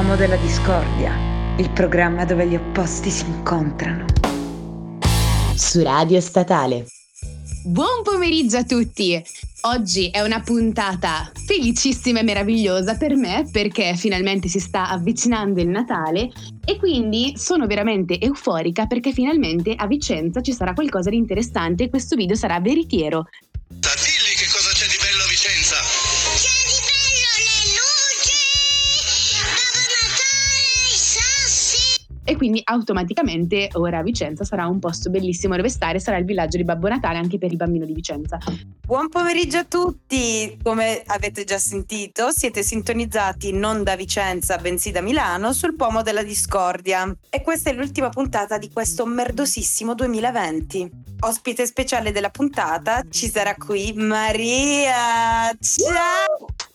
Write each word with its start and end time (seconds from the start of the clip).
Pomo 0.00 0.16
della 0.16 0.36
Discordia, 0.36 1.12
il 1.58 1.68
programma 1.72 2.24
dove 2.24 2.46
gli 2.46 2.54
opposti 2.54 3.10
si 3.10 3.26
incontrano. 3.26 4.06
Su 5.54 5.82
Radio 5.82 6.22
Statale. 6.22 6.86
Buon 7.66 8.02
pomeriggio 8.02 8.56
a 8.56 8.64
tutti! 8.64 9.22
Oggi 9.64 10.08
è 10.08 10.22
una 10.22 10.40
puntata 10.40 11.30
felicissima 11.44 12.20
e 12.20 12.22
meravigliosa 12.22 12.96
per 12.96 13.14
me 13.14 13.46
perché 13.52 13.94
finalmente 13.94 14.48
si 14.48 14.58
sta 14.58 14.88
avvicinando 14.88 15.60
il 15.60 15.68
Natale 15.68 16.30
e 16.64 16.78
quindi 16.78 17.34
sono 17.36 17.66
veramente 17.66 18.18
euforica 18.18 18.86
perché 18.86 19.12
finalmente 19.12 19.74
a 19.76 19.86
Vicenza 19.86 20.40
ci 20.40 20.54
sarà 20.54 20.72
qualcosa 20.72 21.10
di 21.10 21.16
interessante 21.16 21.84
e 21.84 21.90
questo 21.90 22.16
video 22.16 22.36
sarà 22.36 22.58
veritiero. 22.58 23.26
E 32.30 32.36
quindi 32.36 32.60
automaticamente 32.62 33.70
ora 33.72 34.04
Vicenza 34.04 34.44
sarà 34.44 34.68
un 34.68 34.78
posto 34.78 35.10
bellissimo 35.10 35.56
dove 35.56 35.68
stare, 35.68 35.98
sarà 35.98 36.16
il 36.16 36.24
villaggio 36.24 36.58
di 36.58 36.62
Babbo 36.62 36.86
Natale 36.86 37.18
anche 37.18 37.38
per 37.38 37.50
il 37.50 37.56
bambino 37.56 37.84
di 37.84 37.92
Vicenza. 37.92 38.38
Buon 38.86 39.08
pomeriggio 39.08 39.58
a 39.58 39.64
tutti! 39.64 40.56
Come 40.62 41.02
avete 41.06 41.42
già 41.42 41.58
sentito, 41.58 42.30
siete 42.30 42.62
sintonizzati 42.62 43.52
non 43.52 43.82
da 43.82 43.96
Vicenza, 43.96 44.58
bensì 44.58 44.92
da 44.92 45.00
Milano, 45.00 45.52
sul 45.52 45.74
Pomo 45.74 46.02
della 46.02 46.22
Discordia. 46.22 47.12
E 47.30 47.42
questa 47.42 47.70
è 47.70 47.72
l'ultima 47.72 48.10
puntata 48.10 48.58
di 48.58 48.70
questo 48.70 49.06
merdosissimo 49.06 49.96
2020. 49.96 50.88
Ospite 51.22 51.66
speciale 51.66 52.12
della 52.12 52.30
puntata 52.30 53.02
ci 53.10 53.28
sarà 53.28 53.56
qui 53.56 53.92
Maria. 53.94 55.50
Ciao! 55.58 56.69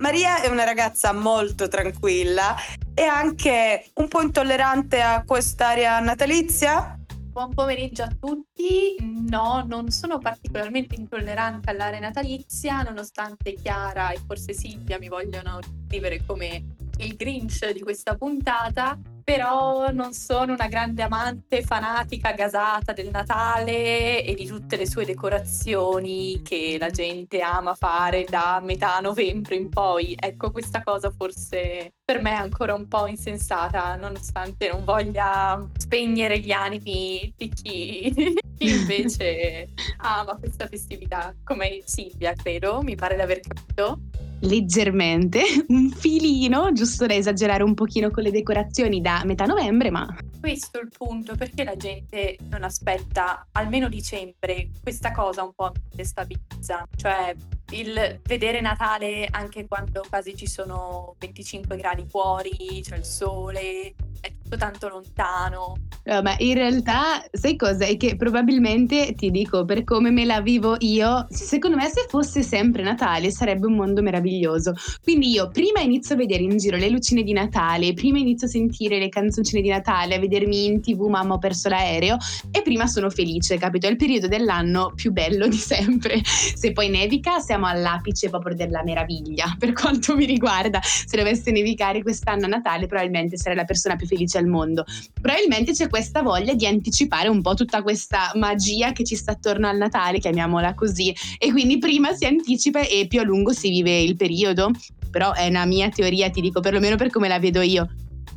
Maria 0.00 0.40
è 0.40 0.48
una 0.48 0.64
ragazza 0.64 1.12
molto 1.12 1.68
tranquilla 1.68 2.56
e 2.94 3.02
anche 3.02 3.90
un 3.96 4.08
po' 4.08 4.22
intollerante 4.22 5.02
a 5.02 5.22
quest'area 5.24 6.00
natalizia. 6.00 6.98
Buon 7.30 7.52
pomeriggio 7.52 8.04
a 8.04 8.10
tutti. 8.18 8.96
No, 9.28 9.62
non 9.68 9.90
sono 9.90 10.18
particolarmente 10.18 10.94
intollerante 10.94 11.68
all'area 11.68 12.00
natalizia, 12.00 12.80
nonostante 12.80 13.52
Chiara 13.52 14.10
e 14.12 14.20
forse 14.26 14.54
Silvia 14.54 14.98
mi 14.98 15.08
vogliono 15.08 15.58
scrivere 15.86 16.24
come 16.24 16.64
il 16.96 17.14
Grinch 17.16 17.70
di 17.70 17.80
questa 17.80 18.16
puntata, 18.16 18.98
però 19.30 19.92
non 19.92 20.12
sono 20.12 20.54
una 20.54 20.66
grande 20.66 21.04
amante 21.04 21.62
fanatica 21.62 22.32
gasata 22.32 22.92
del 22.92 23.10
Natale 23.10 24.24
e 24.24 24.34
di 24.34 24.44
tutte 24.44 24.76
le 24.76 24.88
sue 24.88 25.04
decorazioni 25.04 26.42
che 26.42 26.76
la 26.80 26.90
gente 26.90 27.40
ama 27.40 27.76
fare 27.76 28.24
da 28.28 28.60
metà 28.60 28.98
novembre 28.98 29.54
in 29.54 29.68
poi. 29.68 30.16
Ecco, 30.18 30.50
questa 30.50 30.82
cosa 30.82 31.12
forse 31.16 31.92
per 32.10 32.22
me 32.22 32.30
è 32.30 32.34
ancora 32.34 32.74
un 32.74 32.88
po' 32.88 33.06
insensata, 33.06 33.94
nonostante 33.94 34.68
non 34.68 34.82
voglia 34.84 35.64
spegnere 35.76 36.40
gli 36.40 36.50
animi 36.50 37.32
di 37.36 37.48
chi, 37.48 38.12
chi 38.58 38.68
invece 38.68 39.68
ama 39.98 40.36
questa 40.36 40.66
festività, 40.66 41.32
come 41.44 41.82
Silvia, 41.84 42.32
credo, 42.32 42.82
mi 42.82 42.96
pare 42.96 43.14
di 43.14 43.20
aver 43.20 43.38
capito. 43.38 44.00
Leggermente, 44.40 45.40
un 45.68 45.90
filino, 45.90 46.72
giusto 46.72 47.06
da 47.06 47.14
esagerare 47.14 47.62
un 47.62 47.74
pochino 47.74 48.10
con 48.10 48.24
le 48.24 48.32
decorazioni 48.32 49.00
da 49.00 49.22
metà 49.24 49.44
novembre, 49.44 49.90
ma 49.90 50.12
Questo 50.40 50.80
è 50.80 50.82
il 50.82 50.90
punto, 50.90 51.36
perché 51.36 51.62
la 51.62 51.76
gente 51.76 52.38
non 52.48 52.64
aspetta 52.64 53.46
almeno 53.52 53.88
dicembre, 53.88 54.70
questa 54.82 55.12
cosa 55.12 55.44
un 55.44 55.52
po' 55.54 55.70
destabilizza, 55.94 56.88
cioè 56.96 57.36
il 57.70 58.20
vedere 58.24 58.60
Natale 58.60 59.28
anche 59.30 59.66
quando 59.66 60.04
quasi 60.08 60.36
ci 60.36 60.46
sono 60.46 61.14
25 61.18 61.76
gradi 61.76 62.04
fuori, 62.08 62.80
c'è 62.82 62.96
il 62.96 63.04
sole, 63.04 63.94
è 64.20 64.32
tutto 64.42 64.56
tanto 64.56 64.88
lontano. 64.88 65.76
No, 66.02 66.22
ma 66.22 66.34
in 66.38 66.54
realtà, 66.54 67.22
sai 67.30 67.56
cosa? 67.56 67.84
È 67.84 67.96
che 67.96 68.16
probabilmente, 68.16 69.14
ti 69.14 69.30
dico, 69.30 69.64
per 69.64 69.84
come 69.84 70.10
me 70.10 70.24
la 70.24 70.40
vivo 70.40 70.76
io, 70.80 71.26
secondo 71.30 71.76
me 71.76 71.88
se 71.88 72.06
fosse 72.08 72.42
sempre 72.42 72.82
Natale 72.82 73.30
sarebbe 73.30 73.66
un 73.66 73.74
mondo 73.74 74.02
meraviglioso. 74.02 74.74
Quindi 75.02 75.30
io 75.30 75.48
prima 75.50 75.80
inizio 75.80 76.14
a 76.14 76.18
vedere 76.18 76.42
in 76.42 76.56
giro 76.56 76.76
le 76.76 76.88
lucine 76.88 77.22
di 77.22 77.32
Natale, 77.32 77.92
prima 77.92 78.18
inizio 78.18 78.46
a 78.46 78.50
sentire 78.50 78.98
le 78.98 79.08
canzoncine 79.08 79.60
di 79.60 79.68
Natale, 79.68 80.16
a 80.16 80.18
vedermi 80.18 80.66
in 80.66 80.80
tv 80.80 81.06
Mamma 81.06 81.34
ho 81.34 81.38
perso 81.38 81.68
l'aereo 81.68 82.16
e 82.50 82.62
prima 82.62 82.86
sono 82.86 83.10
felice, 83.10 83.58
capito? 83.58 83.86
È 83.86 83.90
il 83.90 83.96
periodo 83.96 84.26
dell'anno 84.26 84.92
più 84.94 85.12
bello 85.12 85.46
di 85.46 85.56
sempre. 85.56 86.22
Se 86.24 86.72
poi 86.72 86.88
nevica 86.88 87.38
siamo 87.38 87.59
all'apice 87.66 88.28
proprio 88.28 88.54
della 88.54 88.82
meraviglia, 88.84 89.54
per 89.58 89.72
quanto 89.72 90.16
mi 90.16 90.24
riguarda. 90.24 90.80
Se 90.82 91.16
dovesse 91.16 91.50
nevicare 91.50 92.02
quest'anno 92.02 92.44
a 92.46 92.48
Natale 92.48 92.86
probabilmente 92.86 93.36
sarei 93.36 93.56
la 93.56 93.64
persona 93.64 93.96
più 93.96 94.06
felice 94.06 94.38
al 94.38 94.46
mondo. 94.46 94.84
Probabilmente 95.20 95.72
c'è 95.72 95.88
questa 95.88 96.22
voglia 96.22 96.54
di 96.54 96.66
anticipare 96.66 97.28
un 97.28 97.42
po' 97.42 97.54
tutta 97.54 97.82
questa 97.82 98.32
magia 98.34 98.92
che 98.92 99.04
ci 99.04 99.16
sta 99.16 99.32
attorno 99.32 99.68
al 99.68 99.76
Natale, 99.76 100.18
chiamiamola 100.18 100.74
così, 100.74 101.14
e 101.38 101.50
quindi 101.50 101.78
prima 101.78 102.12
si 102.12 102.26
anticipa 102.26 102.80
e 102.80 103.06
più 103.08 103.20
a 103.20 103.24
lungo 103.24 103.52
si 103.52 103.70
vive 103.70 104.00
il 104.00 104.16
periodo. 104.16 104.70
Però 105.10 105.32
è 105.32 105.48
una 105.48 105.64
mia 105.64 105.88
teoria, 105.88 106.30
ti 106.30 106.40
dico, 106.40 106.60
perlomeno 106.60 106.96
per 106.96 107.10
come 107.10 107.26
la 107.26 107.40
vedo 107.40 107.60
io. 107.62 107.88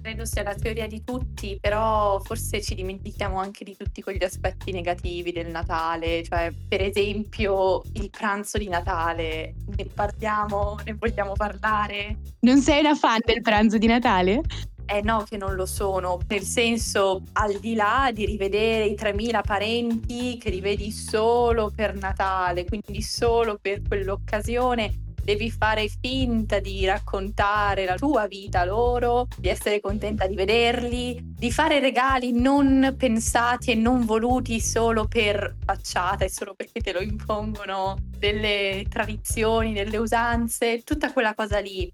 Credo 0.04 0.26
sia 0.26 0.44
la 0.44 0.54
teoria 0.54 0.86
di 0.86 1.02
tutti, 1.06 1.58
però 1.62 2.20
forse 2.20 2.62
ci 2.62 2.76
dimentichiamo 2.76 3.40
anche 3.40 3.64
di 3.64 3.74
tutti 3.78 4.02
quegli 4.02 4.26
aspetti 4.26 4.74
negativi 4.74 5.32
del 5.32 5.48
Natale, 5.48 6.24
cioè 6.24 6.52
per 6.68 6.82
esempio 6.82 7.82
il 7.94 8.10
pranzo 8.10 8.58
di 8.58 8.68
Natale, 8.68 9.54
ne 9.78 9.86
parliamo, 9.86 10.78
ne 10.84 10.96
vogliamo 10.96 11.32
parlare? 11.32 12.18
Non 12.42 12.60
sei 12.60 12.82
una 12.82 12.96
fan 12.96 13.22
del 13.24 13.40
pranzo 13.40 13.78
di 13.78 13.88
Natale? 13.88 14.42
Eh 14.86 15.02
no 15.02 15.24
che 15.24 15.38
non 15.38 15.56
lo 15.56 15.66
sono, 15.66 16.20
nel 16.28 16.42
senso 16.42 17.24
al 17.32 17.58
di 17.60 17.74
là 17.74 18.12
di 18.14 18.26
rivedere 18.26 18.84
i 18.84 18.96
3000 18.96 19.42
parenti 19.42 20.38
che 20.38 20.50
rivedi 20.50 20.92
solo 20.92 21.72
per 21.74 21.96
Natale, 21.96 22.66
quindi 22.66 23.02
solo 23.02 23.58
per 23.58 23.82
quell'occasione, 23.88 25.03
devi 25.24 25.50
fare 25.50 25.90
finta 26.02 26.60
di 26.60 26.86
raccontare 26.86 27.86
la 27.86 27.96
tua 27.96 28.28
vita 28.28 28.66
loro, 28.66 29.28
di 29.38 29.50
essere 29.50 29.80
contenta 29.80 30.28
di 30.28 30.36
vederli, 30.36 31.18
di 31.22 31.52
fare 31.52 31.80
regali 31.80 32.32
non 32.34 32.96
pensati 32.98 33.72
e 33.72 33.76
non 33.76 34.06
voluti 34.06 34.60
solo 34.60 35.08
per 35.08 35.56
facciata 35.66 36.26
e 36.26 36.30
solo 36.30 36.54
perché 36.54 36.82
te 36.82 36.92
lo 36.92 37.02
impongono 37.02 37.98
delle 38.18 38.86
tradizioni, 38.90 39.74
delle 39.74 39.98
usanze, 39.98 40.84
tutta 40.84 41.12
quella 41.14 41.34
cosa 41.34 41.60
lì. 41.60 41.92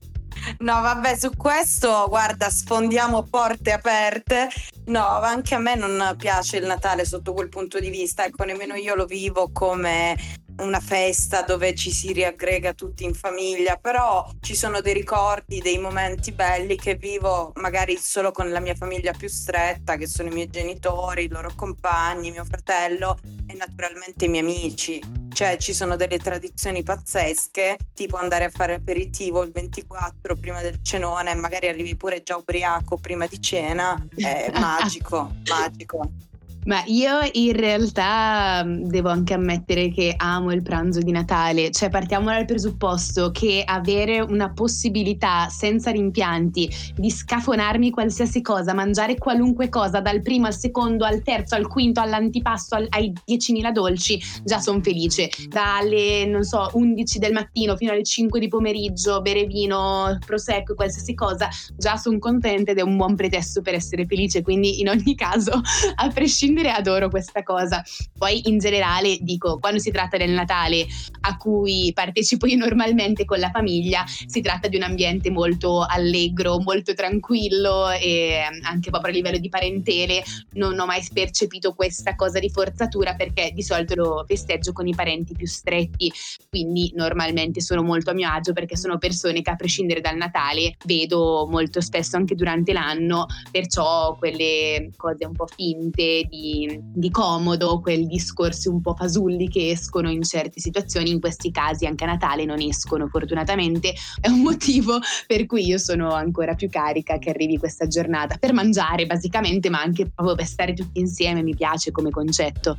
No, 0.59 0.81
vabbè, 0.81 1.17
su 1.17 1.31
questo, 1.35 2.06
guarda, 2.07 2.50
sfondiamo 2.50 3.23
porte 3.23 3.72
aperte. 3.72 4.47
No, 4.85 5.06
anche 5.06 5.56
a 5.56 5.59
me 5.59 5.75
non 5.75 6.16
piace 6.17 6.57
il 6.57 6.66
Natale 6.66 7.06
sotto 7.06 7.34
quel 7.34 7.50
punto 7.50 7.79
di 7.79 7.90
vista. 7.90 8.25
Ecco, 8.25 8.46
nemmeno 8.46 8.75
io 8.75 8.96
lo 8.96 9.06
vivo 9.06 9.51
come 9.51 10.16
una 10.59 10.80
festa 10.80 11.42
dove 11.42 11.75
ci 11.75 11.92
si 11.92 12.12
riaggrega 12.12 12.74
tutti 12.74 13.03
in 13.03 13.14
famiglia, 13.14 13.78
però 13.78 14.30
ci 14.42 14.56
sono 14.56 14.81
dei 14.81 14.94
ricordi, 14.94 15.59
dei 15.62 15.78
momenti 15.78 16.31
belli 16.31 16.75
che 16.75 16.96
vivo 16.96 17.52
magari 17.56 17.97
solo 17.97 18.31
con 18.31 18.50
la 18.50 18.59
mia 18.59 18.75
famiglia 18.75 19.14
più 19.14 19.28
stretta, 19.28 19.96
che 19.96 20.08
sono 20.08 20.30
i 20.30 20.34
miei 20.34 20.50
genitori, 20.50 21.25
i 21.25 21.30
loro 21.30 21.52
compagni, 21.56 22.31
mio 22.31 22.46
fratello 22.46 23.18
e 23.47 23.53
naturalmente 23.56 24.25
i 24.25 24.30
miei 24.30 24.44
amici. 24.44 25.02
Cioè 25.31 25.58
ci 25.58 25.74
sono 25.74 25.96
delle 25.96 26.18
tradizioni 26.18 26.84
pazzesche, 26.84 27.78
tipo 27.94 28.18
andare 28.18 28.46
a 28.46 28.50
fare 28.50 28.74
aperitivo 28.74 29.44
il 29.44 29.52
24 29.52 30.36
prima 30.36 30.62
del 30.62 30.80
cenone, 30.81 31.34
magari 31.36 31.68
arrivi 31.68 31.96
pure 31.96 32.24
già 32.24 32.36
ubriaco 32.36 32.97
prima 32.97 33.26
di 33.28 33.41
cena, 33.41 34.08
è 34.16 34.52
magico, 34.59 35.35
magico. 35.47 36.28
Ma 36.66 36.84
io 36.88 37.20
in 37.34 37.53
realtà 37.53 38.64
mh, 38.66 38.90
devo 38.90 39.09
anche 39.09 39.34
ammettere 39.34 39.90
che 39.90 40.14
amo 40.17 40.52
il 40.52 40.61
pranzo 40.61 41.00
di 41.00 41.11
Natale, 41.11 41.72
cioè 41.72 41.90
partiamo 41.90 42.29
dal 42.29 42.46
presupposto 42.46 43.32
che 43.32 43.64
avere 43.66 44.20
una 44.20 44.52
possibilità 44.52 45.47
senza 45.47 45.90
rimpianti 45.90 46.70
di 46.96 47.09
scafonarmi 47.09 47.91
qualsiasi 47.91 48.41
cosa, 48.41 48.73
mangiare 48.73 49.17
qualunque 49.17 49.70
cosa 49.70 50.02
dal 50.02 50.22
primo 50.22 50.47
al 50.47 50.56
secondo 50.56 51.06
al 51.06 51.22
terzo 51.22 51.56
al 51.56 51.67
quinto 51.67 52.02
all'antipasto 52.02 52.76
al- 52.76 52.88
ai 52.90 53.14
10.000 53.26 53.72
dolci, 53.72 54.22
già 54.44 54.59
sono 54.59 54.82
felice. 54.82 55.29
Dalle, 55.47 56.26
non 56.26 56.44
so, 56.44 56.70
11 56.73 57.20
del 57.20 57.32
mattino 57.32 57.78
fino 57.78 57.91
alle 57.91 58.03
5 58.03 58.38
di 58.40 58.50
pomeriggio, 58.50 59.22
bere 59.22 59.46
vino, 59.46 60.17
prosecco, 60.26 60.76
qualsiasi 60.76 61.14
cosa, 61.14 61.47
già 61.78 61.96
sono 61.96 62.20
contenta 62.20 62.72
ed 62.72 62.79
è 62.79 62.82
un 62.82 62.97
buon 62.97 63.16
pretesto 63.16 63.61
per 63.61 63.76
essere 63.76 64.06
felice, 64.06 64.41
quindi 64.41 64.82
in 64.82 64.90
ogni 64.90 65.16
caso, 65.16 65.53
a 65.96 66.08
prescindere 66.09 66.48
prescindere 66.49 66.72
adoro 66.72 67.09
questa 67.09 67.43
cosa. 67.43 67.84
Poi 68.17 68.41
in 68.49 68.57
generale 68.57 69.17
dico, 69.22 69.59
quando 69.59 69.79
si 69.79 69.91
tratta 69.91 70.17
del 70.17 70.31
Natale 70.31 70.85
a 71.22 71.37
cui 71.37 71.91
partecipo 71.93 72.47
io 72.47 72.57
normalmente 72.57 73.25
con 73.25 73.40
la 73.40 73.49
famiglia, 73.49 74.03
si 74.07 74.41
tratta 74.41 74.67
di 74.67 74.75
un 74.75 74.84
ambiente 74.84 75.29
molto 75.29 75.85
allegro, 75.87 76.59
molto 76.59 76.93
tranquillo 76.93 77.90
e 77.91 78.41
anche 78.63 78.90
proprio 78.90 79.11
a 79.11 79.16
livello 79.16 79.37
di 79.37 79.49
parentele 79.49 80.23
non 80.53 80.78
ho 80.79 80.85
mai 80.85 81.05
percepito 81.13 81.73
questa 81.73 82.16
cosa 82.16 82.40
di 82.40 82.49
forzatura 82.49 83.13
perché 83.16 83.51
di 83.53 83.63
solito 83.63 83.96
lo 83.96 84.25
festeggio 84.28 84.72
con 84.73 84.87
i 84.87 84.96
parenti 84.96 85.34
più 85.34 85.47
stretti, 85.47 86.11
quindi 86.49 86.91
normalmente 86.96 87.61
sono 87.61 87.84
molto 87.84 88.11
a 88.11 88.13
mio 88.13 88.29
agio 88.29 88.53
perché 88.53 88.75
sono 88.75 88.97
persone 88.97 89.41
che 89.41 89.51
a 89.51 89.55
prescindere 89.55 90.01
dal 90.01 90.16
Natale 90.16 90.75
vedo 90.85 91.47
molto 91.49 91.81
spesso 91.81 92.17
anche 92.17 92.35
durante 92.35 92.73
l'anno, 92.73 93.25
perciò 93.51 94.16
quelle 94.17 94.90
cose 94.96 95.25
un 95.25 95.34
po' 95.34 95.47
finte 95.47 96.23
di, 96.29 96.39
di 96.40 97.09
comodo, 97.12 97.80
quei 97.80 98.06
discorsi 98.06 98.68
un 98.68 98.82
po' 98.82 98.96
fasulli 98.96 99.50
che 99.50 99.72
escono 99.72 100.09
in 100.09 100.24
certe 100.24 100.59
situazioni, 100.59 101.09
in 101.09 101.20
questi 101.20 101.52
casi 101.52 101.86
anche 101.86 102.03
a 102.03 102.08
Natale 102.08 102.46
non 102.46 102.59
escono 102.59 103.08
fortunatamente, 103.08 103.94
è 104.20 104.30
un 104.30 104.41
motivo 104.41 105.00
per 105.28 105.46
cui 105.46 105.66
io 105.66 105.78
sono 105.78 106.14
ancora 106.14 106.56
più 106.56 106.70
carica 106.70 107.18
che 107.18 107.30
arrivi 107.30 107.58
questa 107.58 107.88
giornata 107.88 108.38
per 108.38 108.53
mangiare 108.53 109.06
basicamente, 109.06 109.70
ma 109.70 109.82
anche 109.82 110.09
proprio 110.09 110.36
per 110.36 110.46
stare 110.46 110.74
tutti 110.74 111.00
insieme, 111.00 111.44
mi 111.44 111.56
piace 111.56 111.91
come 111.91 112.09
concetto. 112.09 112.78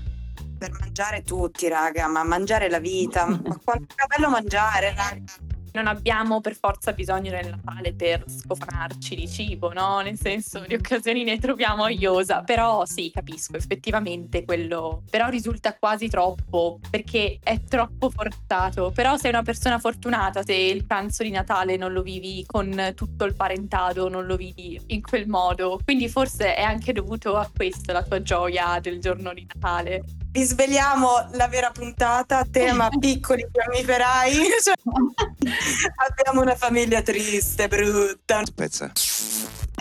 Per 0.59 0.71
mangiare 0.79 1.23
tutti, 1.23 1.69
raga, 1.69 2.07
ma 2.07 2.23
mangiare 2.23 2.69
la 2.69 2.81
vita. 2.81 3.27
Ma 3.27 3.59
quanto 3.65 3.95
bello 4.07 4.29
mangiare, 4.29 4.95
raga. 4.95 5.50
Non 5.73 5.87
abbiamo 5.87 6.41
per 6.41 6.55
forza 6.55 6.93
bisogno 6.93 7.31
del 7.31 7.51
Natale 7.51 7.93
per 7.93 8.25
scofanarci 8.27 9.15
di 9.15 9.29
cibo, 9.29 9.73
no? 9.73 10.01
Nel 10.01 10.19
senso, 10.19 10.61
di 10.67 10.75
occasioni 10.75 11.25
ne 11.25 11.39
troviamo 11.39 11.85
a. 11.85 12.43
Però 12.43 12.85
sì, 12.85 13.11
capisco, 13.13 13.57
effettivamente 13.57 14.45
quello... 14.45 15.03
Però 15.11 15.29
risulta 15.29 15.77
quasi 15.77 16.09
troppo, 16.09 16.79
perché 16.89 17.39
è 17.43 17.63
troppo 17.65 18.11
forzato. 18.11 18.91
Però 18.95 19.17
sei 19.17 19.31
una 19.31 19.43
persona 19.43 19.79
fortunata 19.79 20.43
se 20.43 20.55
il 20.55 20.85
pranzo 20.85 21.23
di 21.23 21.31
Natale 21.31 21.77
non 21.77 21.93
lo 21.93 22.03
vivi 22.03 22.45
con 22.47 22.93
tutto 22.95 23.25
il 23.25 23.35
parentado, 23.35 24.09
non 24.09 24.27
lo 24.27 24.37
vivi 24.37 24.81
in 24.89 25.03
quel 25.03 25.29
modo. 25.29 25.81
Quindi 25.85 26.09
forse 26.09 26.55
è 26.55 26.63
anche 26.63 26.93
dovuto 26.93 27.37
a 27.37 27.51
questo 27.55 27.93
la 27.93 28.03
tua 28.03 28.23
gioia 28.23 28.79
del 28.81 29.01
giorno 29.01 29.33
di 29.33 29.47
Natale. 29.53 30.05
Risveliamo 30.33 31.09
la 31.33 31.49
vera 31.49 31.71
puntata, 31.73 32.47
tema 32.49 32.89
piccoli 32.99 33.45
fiammiferai. 33.51 34.33
Cioè, 34.63 34.75
abbiamo 36.09 36.41
una 36.41 36.55
famiglia 36.55 37.03
triste, 37.03 37.67
brutta. 37.67 38.45
Spezza. 38.45 38.93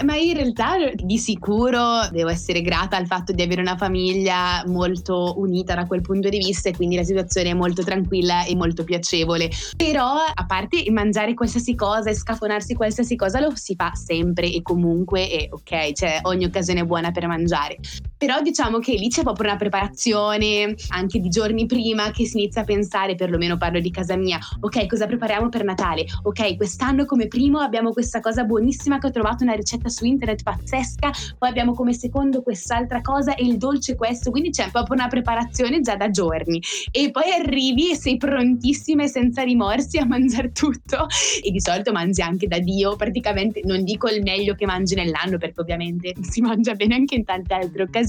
Ma 0.03 0.15
in 0.15 0.33
realtà 0.33 0.75
di 0.93 1.17
sicuro 1.17 2.07
devo 2.09 2.29
essere 2.29 2.61
grata 2.61 2.95
al 2.95 3.05
fatto 3.05 3.33
di 3.33 3.41
avere 3.41 3.59
una 3.59 3.75
famiglia 3.75 4.63
molto 4.65 5.33
unita 5.37 5.75
da 5.75 5.85
quel 5.85 6.01
punto 6.01 6.29
di 6.29 6.37
vista 6.37 6.69
e 6.69 6.75
quindi 6.75 6.95
la 6.95 7.03
situazione 7.03 7.49
è 7.49 7.53
molto 7.53 7.83
tranquilla 7.83 8.45
e 8.45 8.55
molto 8.55 8.83
piacevole. 8.83 9.49
Però 9.75 10.15
a 10.33 10.45
parte 10.45 10.89
mangiare 10.89 11.33
qualsiasi 11.33 11.75
cosa 11.75 12.09
e 12.09 12.15
scafonarsi 12.15 12.75
qualsiasi 12.75 13.15
cosa 13.17 13.41
lo 13.41 13.51
si 13.55 13.75
fa 13.75 13.93
sempre 13.93 14.49
e 14.51 14.61
comunque 14.61 15.29
e 15.29 15.49
ok, 15.51 15.91
cioè 15.91 16.19
ogni 16.23 16.45
occasione 16.45 16.79
è 16.79 16.85
buona 16.85 17.11
per 17.11 17.27
mangiare. 17.27 17.77
Però 18.19 18.41
diciamo 18.41 18.79
che 18.79 18.95
lì 18.95 19.07
c'è 19.07 19.23
proprio 19.23 19.47
una 19.47 19.55
preparazione 19.55 20.75
anche 20.89 21.19
di 21.21 21.29
giorni 21.29 21.65
prima 21.65 22.11
che 22.11 22.25
si 22.25 22.37
inizia 22.37 22.63
a 22.63 22.65
pensare, 22.65 23.15
perlomeno 23.15 23.55
parlo 23.55 23.79
di 23.79 23.91
casa 23.91 24.17
mia, 24.17 24.37
ok 24.59 24.87
cosa 24.87 25.07
prepariamo 25.07 25.47
per 25.47 25.63
Natale? 25.63 26.05
Ok 26.23 26.57
quest'anno 26.57 27.05
come 27.05 27.29
primo 27.29 27.59
abbiamo 27.59 27.93
questa 27.93 28.19
cosa 28.19 28.43
buonissima 28.43 28.97
che 28.97 29.07
ho 29.07 29.11
trovato 29.11 29.45
una 29.45 29.53
ricetta 29.53 29.87
su 29.87 30.03
internet 30.03 30.43
pazzesca, 30.43 31.11
poi 31.37 31.47
abbiamo 31.47 31.73
come 31.73 31.93
secondo 31.93 32.41
quest'altra 32.41 32.99
cosa 32.99 33.35
e 33.35 33.45
il 33.45 33.55
dolce 33.55 33.95
questo, 33.95 34.31
quindi 34.31 34.49
c'è 34.49 34.69
proprio 34.69 34.97
una 34.97 35.07
preparazione 35.07 35.79
già 35.79 35.95
da 35.95 36.09
giorni 36.09 36.61
e 36.91 37.11
poi 37.11 37.31
arrivi 37.31 37.91
e 37.91 37.95
sei 37.95 38.17
prontissima 38.17 39.03
e 39.03 39.07
senza 39.07 39.43
rimorsi 39.43 39.97
a 39.97 40.05
mangiare 40.05 40.51
tutto 40.51 41.07
e 41.41 41.51
di 41.51 41.61
solito 41.61 41.93
mangi 41.93 42.21
anche 42.21 42.49
da 42.49 42.59
Dio, 42.59 42.97
praticamente 42.97 43.61
non 43.63 43.85
dico 43.85 44.09
il 44.09 44.21
meglio 44.23 44.55
che 44.55 44.65
mangi 44.65 44.95
nell'anno 44.95 45.37
perché 45.37 45.61
ovviamente 45.61 46.15
si 46.19 46.41
mangia 46.41 46.73
bene 46.73 46.95
anche 46.95 47.15
in 47.15 47.23
tante 47.23 47.53
altre 47.53 47.83
occasioni, 47.83 48.07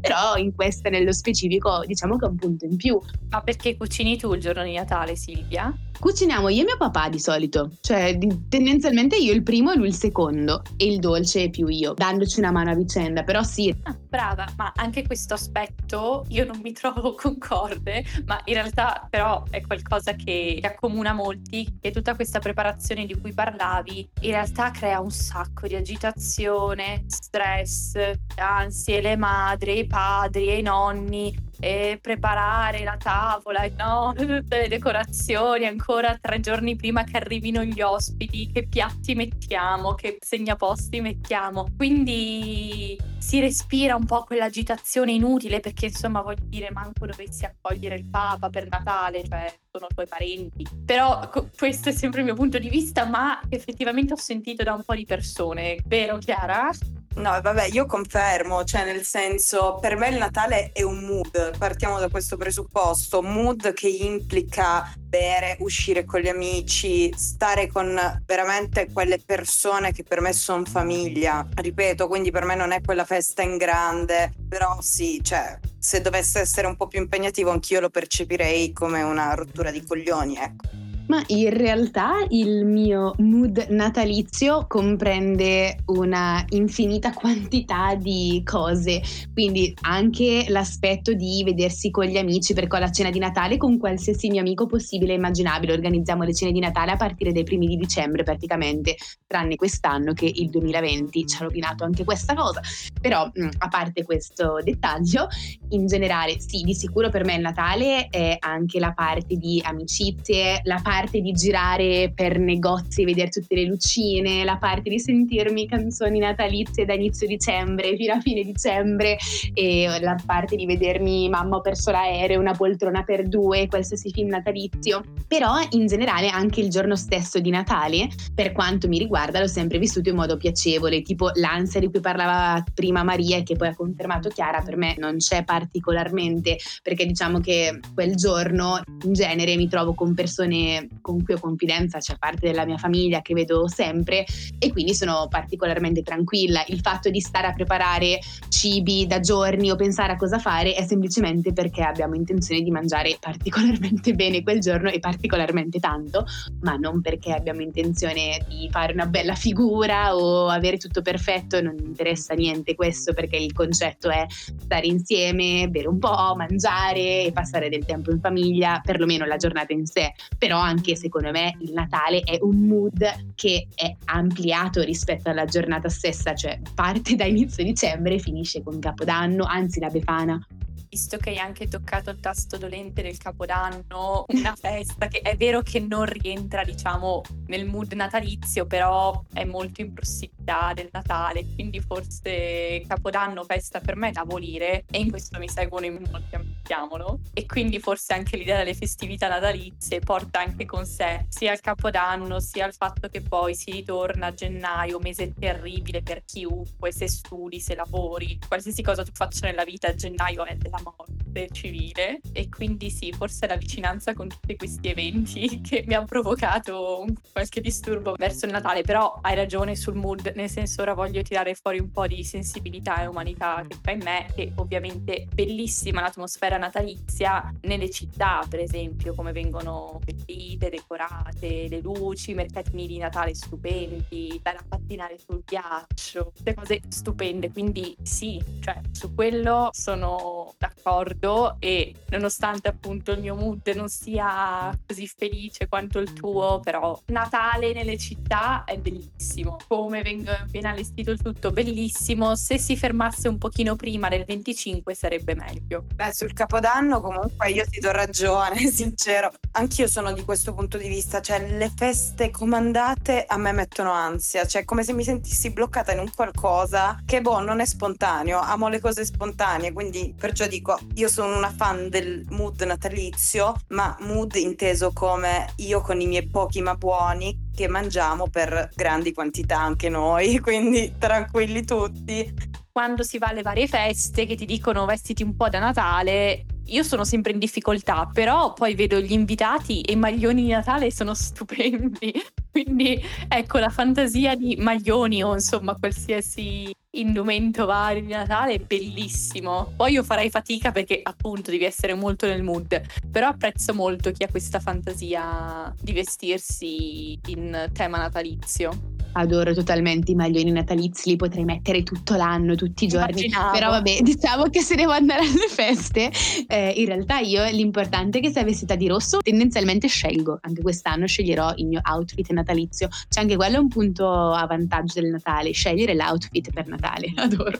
però 0.00 0.36
in 0.36 0.54
questa 0.54 0.88
nello 0.88 1.12
specifico 1.12 1.82
diciamo 1.86 2.16
che 2.16 2.26
è 2.26 2.28
un 2.28 2.36
punto 2.36 2.64
in 2.64 2.76
più. 2.76 2.98
Ma 3.30 3.40
perché 3.42 3.76
cucini 3.76 4.16
tu 4.16 4.32
il 4.32 4.40
giorno 4.40 4.62
di 4.62 4.74
Natale, 4.74 5.16
Silvia? 5.16 5.74
Cuciniamo 5.98 6.50
io 6.50 6.62
e 6.62 6.64
mio 6.64 6.76
papà 6.76 7.08
di 7.08 7.18
solito, 7.18 7.70
cioè 7.80 8.18
tendenzialmente 8.48 9.16
io 9.16 9.32
il 9.32 9.42
primo 9.42 9.72
e 9.72 9.76
lui 9.76 9.88
il 9.88 9.94
secondo 9.94 10.62
e 10.76 10.86
il 10.86 10.98
dolce 10.98 11.48
più 11.48 11.68
io, 11.68 11.94
dandoci 11.94 12.38
una 12.38 12.50
mano 12.50 12.70
a 12.70 12.74
vicenda, 12.74 13.22
però 13.22 13.42
sì. 13.42 13.74
Ah, 13.84 13.96
brava, 14.06 14.46
ma 14.56 14.72
anche 14.76 15.06
questo 15.06 15.34
aspetto 15.34 16.26
io 16.28 16.44
non 16.44 16.60
mi 16.62 16.72
trovo 16.72 17.14
concorde, 17.18 18.04
ma 18.26 18.38
in 18.44 18.54
realtà 18.54 19.06
però 19.08 19.42
è 19.48 19.62
qualcosa 19.62 20.12
che 20.12 20.58
accomuna 20.62 21.14
molti, 21.14 21.78
che 21.80 21.90
tutta 21.90 22.14
questa 22.14 22.40
preparazione 22.40 23.06
di 23.06 23.18
cui 23.18 23.32
parlavi 23.32 24.08
in 24.20 24.30
realtà 24.30 24.70
crea 24.72 25.00
un 25.00 25.10
sacco 25.10 25.66
di 25.66 25.76
agitazione, 25.76 27.04
stress, 27.06 27.94
ansie, 28.36 29.00
le 29.00 29.16
madri, 29.26 29.78
i 29.78 29.86
padri 29.86 30.48
e 30.48 30.58
i 30.58 30.62
nonni, 30.62 31.34
e 31.58 31.98
preparare 32.00 32.84
la 32.84 32.96
tavola, 32.96 33.66
no? 33.76 34.12
tutte 34.16 34.58
le 34.58 34.68
decorazioni 34.68 35.64
ancora 35.64 36.16
tre 36.20 36.38
giorni 36.40 36.76
prima 36.76 37.02
che 37.04 37.16
arrivino 37.16 37.64
gli 37.64 37.80
ospiti, 37.80 38.50
che 38.52 38.68
piatti 38.68 39.14
mettiamo, 39.14 39.94
che 39.94 40.18
segnaposti 40.20 41.00
mettiamo. 41.00 41.66
Quindi 41.76 42.96
si 43.18 43.40
respira 43.40 43.96
un 43.96 44.04
po' 44.04 44.22
quell'agitazione 44.22 45.12
inutile 45.12 45.58
perché 45.58 45.86
insomma 45.86 46.20
voglio 46.20 46.44
dire 46.44 46.70
manco 46.70 47.06
dovessi 47.06 47.44
accogliere 47.44 47.96
il 47.96 48.08
Papa 48.08 48.48
per 48.50 48.68
Natale, 48.68 49.24
cioè 49.26 49.52
sono 49.72 49.86
tuoi 49.92 50.06
parenti. 50.06 50.64
Però 50.84 51.28
co- 51.30 51.48
questo 51.56 51.88
è 51.88 51.92
sempre 51.92 52.20
il 52.20 52.26
mio 52.26 52.34
punto 52.34 52.58
di 52.58 52.68
vista, 52.68 53.04
ma 53.06 53.40
effettivamente 53.48 54.12
ho 54.12 54.16
sentito 54.16 54.62
da 54.62 54.74
un 54.74 54.84
po' 54.84 54.94
di 54.94 55.04
persone, 55.04 55.78
vero 55.86 56.18
Chiara? 56.18 56.70
No, 57.16 57.40
vabbè, 57.40 57.68
io 57.72 57.86
confermo, 57.86 58.62
cioè 58.64 58.84
nel 58.84 59.02
senso, 59.02 59.78
per 59.80 59.96
me 59.96 60.08
il 60.10 60.18
Natale 60.18 60.70
è 60.72 60.82
un 60.82 60.98
mood, 60.98 61.56
partiamo 61.56 61.98
da 61.98 62.08
questo 62.08 62.36
presupposto, 62.36 63.22
mood 63.22 63.72
che 63.72 63.88
implica 63.88 64.92
bere, 64.98 65.56
uscire 65.60 66.04
con 66.04 66.20
gli 66.20 66.28
amici, 66.28 67.10
stare 67.16 67.68
con 67.68 67.98
veramente 68.26 68.92
quelle 68.92 69.18
persone 69.18 69.92
che 69.92 70.02
per 70.02 70.20
me 70.20 70.34
sono 70.34 70.66
famiglia, 70.66 71.46
ripeto, 71.54 72.06
quindi 72.06 72.30
per 72.30 72.44
me 72.44 72.54
non 72.54 72.72
è 72.72 72.82
quella 72.82 73.06
festa 73.06 73.40
in 73.40 73.56
grande, 73.56 74.34
però 74.46 74.78
sì, 74.82 75.18
cioè, 75.22 75.58
se 75.78 76.02
dovesse 76.02 76.40
essere 76.40 76.66
un 76.66 76.76
po' 76.76 76.86
più 76.86 77.00
impegnativo 77.00 77.50
anch'io 77.50 77.80
lo 77.80 77.88
percepirei 77.88 78.72
come 78.74 79.02
una 79.02 79.32
rottura 79.32 79.70
di 79.70 79.82
coglioni, 79.82 80.36
ecco. 80.36 80.85
Ma 81.08 81.22
in 81.28 81.50
realtà 81.50 82.14
il 82.30 82.64
mio 82.64 83.14
mood 83.18 83.66
natalizio 83.68 84.66
comprende 84.66 85.78
una 85.86 86.44
infinita 86.48 87.12
quantità 87.12 87.94
di 87.94 88.42
cose, 88.44 89.00
quindi 89.32 89.72
anche 89.82 90.46
l'aspetto 90.48 91.12
di 91.12 91.42
vedersi 91.44 91.90
con 91.90 92.06
gli 92.06 92.16
amici 92.16 92.54
per 92.54 92.66
la 92.68 92.90
cena 92.90 93.10
di 93.10 93.20
Natale 93.20 93.56
con 93.56 93.78
qualsiasi 93.78 94.28
mio 94.28 94.40
amico 94.40 94.66
possibile 94.66 95.12
e 95.12 95.16
immaginabile. 95.16 95.72
Organizziamo 95.74 96.24
le 96.24 96.34
cene 96.34 96.50
di 96.50 96.58
Natale 96.58 96.90
a 96.90 96.96
partire 96.96 97.30
dai 97.30 97.44
primi 97.44 97.68
di 97.68 97.76
dicembre 97.76 98.24
praticamente, 98.24 98.96
tranne 99.28 99.54
quest'anno 99.54 100.12
che 100.12 100.26
il 100.26 100.50
2020 100.50 101.26
ci 101.26 101.36
ha 101.36 101.44
rovinato 101.44 101.84
anche 101.84 102.02
questa 102.04 102.34
cosa. 102.34 102.60
Però 103.00 103.30
mh, 103.32 103.48
a 103.58 103.68
parte 103.68 104.02
questo 104.02 104.58
dettaglio, 104.60 105.28
in 105.68 105.86
generale 105.86 106.40
sì, 106.40 106.62
di 106.62 106.74
sicuro 106.74 107.10
per 107.10 107.24
me 107.24 107.34
il 107.34 107.42
Natale 107.42 108.08
è 108.08 108.36
anche 108.40 108.80
la 108.80 108.92
parte 108.92 109.36
di 109.36 109.62
amicizie, 109.64 110.62
la 110.64 110.80
parte 110.82 110.94
di 111.04 111.32
girare 111.32 112.10
per 112.14 112.38
negozi, 112.38 113.04
vedere 113.04 113.28
tutte 113.28 113.54
le 113.54 113.64
lucine, 113.64 114.44
la 114.44 114.56
parte 114.56 114.88
di 114.88 114.98
sentirmi 114.98 115.68
canzoni 115.68 116.18
natalizie 116.18 116.86
da 116.86 116.94
inizio 116.94 117.26
dicembre 117.26 117.94
fino 117.96 118.14
a 118.14 118.20
fine 118.20 118.42
dicembre 118.42 119.18
e 119.52 119.86
la 120.00 120.16
parte 120.24 120.56
di 120.56 120.64
vedermi 120.64 121.28
mamma 121.28 121.56
ho 121.56 121.60
perso 121.60 121.90
l'aereo, 121.90 122.40
una 122.40 122.54
poltrona 122.54 123.02
per 123.02 123.28
due, 123.28 123.68
qualsiasi 123.68 124.10
film 124.10 124.28
natalizio. 124.28 125.02
Però 125.28 125.52
in 125.70 125.86
generale 125.86 126.28
anche 126.28 126.60
il 126.60 126.70
giorno 126.70 126.96
stesso 126.96 127.38
di 127.40 127.50
Natale, 127.50 128.08
per 128.34 128.52
quanto 128.52 128.88
mi 128.88 128.98
riguarda, 128.98 129.38
l'ho 129.38 129.46
sempre 129.46 129.78
vissuto 129.78 130.08
in 130.08 130.16
modo 130.16 130.36
piacevole, 130.36 131.02
tipo 131.02 131.30
l'ansia 131.34 131.80
di 131.80 131.90
cui 131.90 132.00
parlava 132.00 132.64
prima 132.74 133.02
Maria 133.02 133.36
e 133.36 133.42
che 133.42 133.56
poi 133.56 133.68
ha 133.68 133.74
confermato 133.74 134.30
Chiara, 134.30 134.62
per 134.62 134.76
me 134.76 134.94
non 134.98 135.18
c'è 135.18 135.44
particolarmente, 135.44 136.56
perché 136.82 137.04
diciamo 137.04 137.40
che 137.40 137.80
quel 137.94 138.14
giorno 138.14 138.80
in 139.04 139.12
genere 139.12 139.56
mi 139.56 139.68
trovo 139.68 139.94
con 139.94 140.14
persone 140.14 140.85
con 141.00 141.22
cui 141.22 141.34
ho 141.34 141.40
confidenza 141.40 141.98
c'è 141.98 142.16
parte 142.18 142.46
della 142.46 142.64
mia 142.64 142.76
famiglia 142.76 143.22
che 143.22 143.34
vedo 143.34 143.68
sempre 143.68 144.24
e 144.58 144.72
quindi 144.72 144.94
sono 144.94 145.26
particolarmente 145.28 146.02
tranquilla. 146.02 146.64
Il 146.68 146.80
fatto 146.80 147.10
di 147.10 147.20
stare 147.20 147.46
a 147.46 147.52
preparare 147.52 148.18
cibi 148.48 149.06
da 149.06 149.20
giorni 149.20 149.70
o 149.70 149.76
pensare 149.76 150.12
a 150.12 150.16
cosa 150.16 150.38
fare 150.38 150.74
è 150.74 150.84
semplicemente 150.84 151.52
perché 151.52 151.82
abbiamo 151.82 152.14
intenzione 152.14 152.62
di 152.62 152.70
mangiare 152.70 153.16
particolarmente 153.20 154.12
bene 154.16 154.42
quel 154.42 154.60
giorno 154.60 154.90
e 154.90 154.98
particolarmente 154.98 155.78
tanto, 155.78 156.24
ma 156.60 156.76
non 156.76 157.00
perché 157.00 157.32
abbiamo 157.32 157.62
intenzione 157.62 158.44
di 158.48 158.68
fare 158.70 158.92
una 158.92 159.06
bella 159.06 159.34
figura 159.34 160.16
o 160.16 160.48
avere 160.48 160.76
tutto 160.76 161.02
perfetto, 161.02 161.60
non 161.60 161.76
interessa 161.78 162.34
niente 162.34 162.74
questo 162.74 163.12
perché 163.12 163.36
il 163.36 163.52
concetto 163.52 164.10
è 164.10 164.26
stare 164.28 164.86
insieme, 164.86 165.68
bere 165.68 165.88
un 165.88 165.98
po', 165.98 166.34
mangiare 166.36 167.24
e 167.24 167.30
passare 167.32 167.68
del 167.68 167.84
tempo 167.84 168.10
in 168.10 168.20
famiglia, 168.20 168.80
perlomeno 168.84 169.24
la 169.24 169.36
giornata 169.36 169.72
in 169.72 169.86
sé. 169.86 170.12
Però 170.38 170.58
anche 170.58 170.75
secondo 170.96 171.30
me 171.30 171.56
il 171.60 171.72
Natale 171.72 172.20
è 172.20 172.38
un 172.40 172.66
mood 172.66 173.32
che 173.34 173.68
è 173.74 173.94
ampliato 174.06 174.82
rispetto 174.82 175.30
alla 175.30 175.44
giornata 175.44 175.88
stessa, 175.88 176.34
cioè 176.34 176.60
parte 176.74 177.14
da 177.16 177.24
inizio 177.24 177.64
dicembre 177.64 178.14
e 178.14 178.18
finisce 178.18 178.62
con 178.62 178.78
Capodanno, 178.78 179.44
anzi 179.44 179.80
la 179.80 179.88
Befana. 179.88 180.46
Visto 180.88 181.18
che 181.18 181.30
hai 181.30 181.38
anche 181.38 181.68
toccato 181.68 182.10
il 182.10 182.20
tasto 182.20 182.56
dolente 182.56 183.02
del 183.02 183.18
Capodanno, 183.18 184.24
una 184.28 184.54
festa 184.54 185.08
che 185.08 185.18
è 185.18 185.36
vero 185.36 185.60
che 185.60 185.80
non 185.80 186.06
rientra, 186.06 186.64
diciamo, 186.64 187.22
nel 187.48 187.66
mood 187.66 187.92
natalizio, 187.92 188.66
però 188.66 189.22
è 189.32 189.44
molto 189.44 189.82
in 189.82 189.92
prossimità 189.92 190.72
del 190.74 190.88
Natale, 190.92 191.44
quindi 191.54 191.80
forse 191.80 192.82
Capodanno 192.86 193.42
festa 193.44 193.80
per 193.80 193.96
me 193.96 194.12
da 194.12 194.20
abolire 194.20 194.84
e 194.90 195.00
in 195.00 195.10
questo 195.10 195.38
mi 195.38 195.48
seguono 195.48 195.86
in 195.86 196.02
molti, 196.10 196.36
ammettiamolo. 196.66 197.20
E 197.32 197.46
quindi 197.46 197.78
forse 197.78 198.12
anche 198.12 198.36
l'idea 198.36 198.58
delle 198.58 198.74
festività 198.74 199.28
natalizie 199.28 200.00
porta 200.00 200.40
anche 200.40 200.64
con 200.64 200.84
sé 200.84 201.26
sia 201.28 201.52
il 201.52 201.60
Capodanno 201.60 202.40
sia 202.40 202.66
il 202.66 202.74
fatto 202.74 203.08
che 203.08 203.22
poi 203.22 203.54
si 203.54 203.70
ritorna 203.70 204.26
a 204.26 204.34
gennaio, 204.34 204.98
mese 204.98 205.32
terribile 205.32 206.02
per 206.02 206.24
chiunque, 206.24 206.92
se 206.92 207.08
studi, 207.08 207.60
se 207.60 207.74
lavori, 207.74 208.38
qualsiasi 208.46 208.82
cosa 208.82 209.04
tu 209.04 209.12
faccia 209.12 209.46
nella 209.46 209.64
vita, 209.64 209.94
gennaio 209.94 210.44
è 210.44 210.56
della 210.56 210.80
morte 210.82 211.48
civile 211.52 212.20
e 212.32 212.48
quindi 212.48 212.90
sì, 212.90 213.12
forse 213.12 213.46
la 213.46 213.56
vicinanza 213.56 214.14
con 214.14 214.28
tutti 214.28 214.56
questi 214.56 214.88
eventi 214.88 215.60
che 215.62 215.84
mi 215.86 215.94
hanno 215.94 216.06
provocato 216.06 217.04
qualche 217.32 217.60
disturbo 217.60 218.14
verso 218.16 218.46
il 218.46 218.52
Natale, 218.52 218.82
però 218.82 219.18
hai 219.22 219.34
ragione 219.34 219.76
sul 219.76 219.94
mood, 219.94 220.32
nel 220.34 220.48
senso 220.48 220.82
ora 220.82 220.94
voglio 220.94 221.22
tirare 221.22 221.54
fuori 221.54 221.78
un 221.78 221.90
po' 221.90 222.06
di 222.06 222.24
sensibilità 222.24 223.02
e 223.02 223.06
umanità 223.06 223.64
che 223.68 223.76
fa 223.80 223.90
in 223.90 224.00
me, 224.02 224.26
che 224.34 224.52
ovviamente 224.56 225.26
bellissima 225.32 226.00
l'atmosfera 226.00 226.55
natalizia 226.58 227.52
nelle 227.62 227.90
città, 227.90 228.44
per 228.48 228.60
esempio, 228.60 229.14
come 229.14 229.32
vengono 229.32 230.00
vestite, 230.04 230.70
decorate, 230.70 231.68
le 231.68 231.80
luci, 231.80 232.32
i 232.32 232.34
mercatini 232.34 232.86
di 232.86 232.98
Natale 232.98 233.34
stupendi, 233.34 234.40
da 234.42 234.56
pattinare 234.66 235.18
sul 235.18 235.42
ghiaccio, 235.44 236.32
tutte 236.34 236.54
cose 236.54 236.80
stupende, 236.88 237.50
quindi 237.50 237.96
sì, 238.02 238.42
cioè 238.60 238.80
su 238.92 239.14
quello 239.14 239.70
sono 239.72 240.54
d'accordo 240.58 241.56
e 241.58 241.94
nonostante 242.10 242.68
appunto 242.68 243.12
il 243.12 243.20
mio 243.20 243.34
mood 243.34 243.66
non 243.74 243.88
sia 243.88 244.76
così 244.86 245.06
felice 245.06 245.68
quanto 245.68 245.98
il 245.98 246.12
tuo, 246.12 246.60
però 246.62 247.00
Natale 247.06 247.72
nelle 247.72 247.98
città 247.98 248.64
è 248.64 248.78
bellissimo. 248.78 249.56
Come 249.68 250.02
viene 250.02 250.68
allestito 250.68 251.10
il 251.10 251.20
tutto, 251.20 251.50
bellissimo. 251.50 252.36
Se 252.36 252.58
si 252.58 252.76
fermasse 252.76 253.28
un 253.28 253.38
pochino 253.38 253.76
prima 253.76 254.08
del 254.08 254.24
25 254.24 254.94
sarebbe 254.94 255.34
meglio. 255.34 255.84
Beh, 255.94 256.12
sul 256.12 256.32
Capodanno 256.46 257.00
comunque 257.00 257.50
io 257.50 257.64
ti 257.68 257.80
do 257.80 257.90
ragione, 257.90 258.56
sincero. 258.70 259.32
Anch'io 259.52 259.88
sono 259.88 260.12
di 260.12 260.22
questo 260.24 260.54
punto 260.54 260.78
di 260.78 260.86
vista, 260.86 261.20
cioè 261.20 261.44
le 261.44 261.72
feste 261.74 262.30
comandate 262.30 263.24
a 263.26 263.36
me 263.36 263.50
mettono 263.50 263.90
ansia, 263.90 264.46
cioè 264.46 264.64
come 264.64 264.84
se 264.84 264.92
mi 264.92 265.02
sentissi 265.02 265.50
bloccata 265.50 265.92
in 265.92 265.98
un 265.98 266.10
qualcosa 266.14 267.00
che 267.04 267.20
boh, 267.20 267.40
non 267.40 267.58
è 267.58 267.66
spontaneo, 267.66 268.38
amo 268.38 268.68
le 268.68 268.78
cose 268.78 269.04
spontanee, 269.04 269.72
quindi 269.72 270.14
perciò 270.16 270.46
dico, 270.46 270.78
io 270.94 271.08
sono 271.08 271.36
una 271.36 271.50
fan 271.50 271.88
del 271.88 272.24
mood 272.28 272.62
natalizio, 272.62 273.56
ma 273.70 273.96
mood 274.02 274.36
inteso 274.36 274.92
come 274.92 275.46
io 275.56 275.80
con 275.80 276.00
i 276.00 276.06
miei 276.06 276.28
pochi 276.28 276.60
ma 276.60 276.76
buoni 276.76 277.50
che 277.56 277.66
mangiamo 277.66 278.28
per 278.28 278.70
grandi 278.72 279.12
quantità 279.12 279.58
anche 279.58 279.88
noi, 279.88 280.38
quindi 280.38 280.94
tranquilli 280.96 281.64
tutti. 281.64 282.54
Quando 282.76 283.04
si 283.04 283.16
va 283.16 283.28
alle 283.28 283.40
varie 283.40 283.66
feste 283.66 284.26
che 284.26 284.34
ti 284.34 284.44
dicono 284.44 284.84
vestiti 284.84 285.22
un 285.22 285.34
po' 285.34 285.48
da 285.48 285.58
Natale, 285.58 286.44
io 286.66 286.82
sono 286.82 287.04
sempre 287.04 287.32
in 287.32 287.38
difficoltà, 287.38 288.10
però 288.12 288.52
poi 288.52 288.74
vedo 288.74 289.00
gli 289.00 289.12
invitati 289.12 289.80
e 289.80 289.92
i 289.92 289.96
maglioni 289.96 290.42
di 290.42 290.50
Natale 290.50 290.92
sono 290.92 291.14
stupendi. 291.16 292.12
Quindi 292.50 293.02
ecco 293.28 293.56
la 293.56 293.70
fantasia 293.70 294.34
di 294.34 294.56
maglioni 294.56 295.24
o 295.24 295.32
insomma 295.32 295.74
qualsiasi 295.74 296.70
indumento 296.90 297.64
vario 297.64 298.02
di 298.02 298.12
Natale 298.12 298.52
è 298.52 298.58
bellissimo. 298.58 299.72
Poi 299.74 299.92
io 299.92 300.02
farei 300.02 300.28
fatica 300.28 300.70
perché 300.70 301.00
appunto 301.02 301.50
devi 301.50 301.64
essere 301.64 301.94
molto 301.94 302.26
nel 302.26 302.42
mood, 302.42 302.78
però 303.10 303.28
apprezzo 303.28 303.72
molto 303.72 304.10
chi 304.10 304.22
ha 304.22 304.28
questa 304.28 304.60
fantasia 304.60 305.74
di 305.80 305.92
vestirsi 305.92 307.18
in 307.28 307.70
tema 307.72 307.96
natalizio 307.96 308.95
adoro 309.16 309.54
totalmente 309.54 310.12
i 310.12 310.14
maglioni 310.14 310.50
natalizi, 310.50 311.10
li 311.10 311.16
potrei 311.16 311.44
mettere 311.44 311.82
tutto 311.82 312.14
l'anno, 312.14 312.54
tutti 312.54 312.84
i 312.84 312.88
giorni. 312.88 313.24
Immaginavo. 313.24 313.52
Però 313.52 313.70
vabbè, 313.70 314.00
diciamo 314.02 314.44
che 314.48 314.60
se 314.60 314.74
devo 314.74 314.92
andare 314.92 315.20
alle 315.20 315.48
feste, 315.48 316.10
eh, 316.46 316.72
in 316.76 316.86
realtà 316.86 317.18
io 317.18 317.44
l'importante 317.50 318.18
è 318.18 318.20
che 318.20 318.30
sia 318.30 318.44
vestita 318.44 318.74
di 318.74 318.86
rosso, 318.86 319.18
tendenzialmente 319.18 319.88
scelgo, 319.88 320.38
anche 320.42 320.62
quest'anno 320.62 321.06
sceglierò 321.06 321.54
il 321.56 321.66
mio 321.66 321.80
outfit 321.82 322.30
natalizio. 322.30 322.88
C'è 323.08 323.20
anche 323.20 323.36
quello 323.36 323.60
un 323.60 323.68
punto 323.68 324.32
a 324.32 324.46
vantaggio 324.46 325.00
del 325.00 325.10
Natale, 325.10 325.52
scegliere 325.52 325.94
l'outfit 325.94 326.52
per 326.52 326.66
Natale, 326.66 327.12
adoro. 327.16 327.58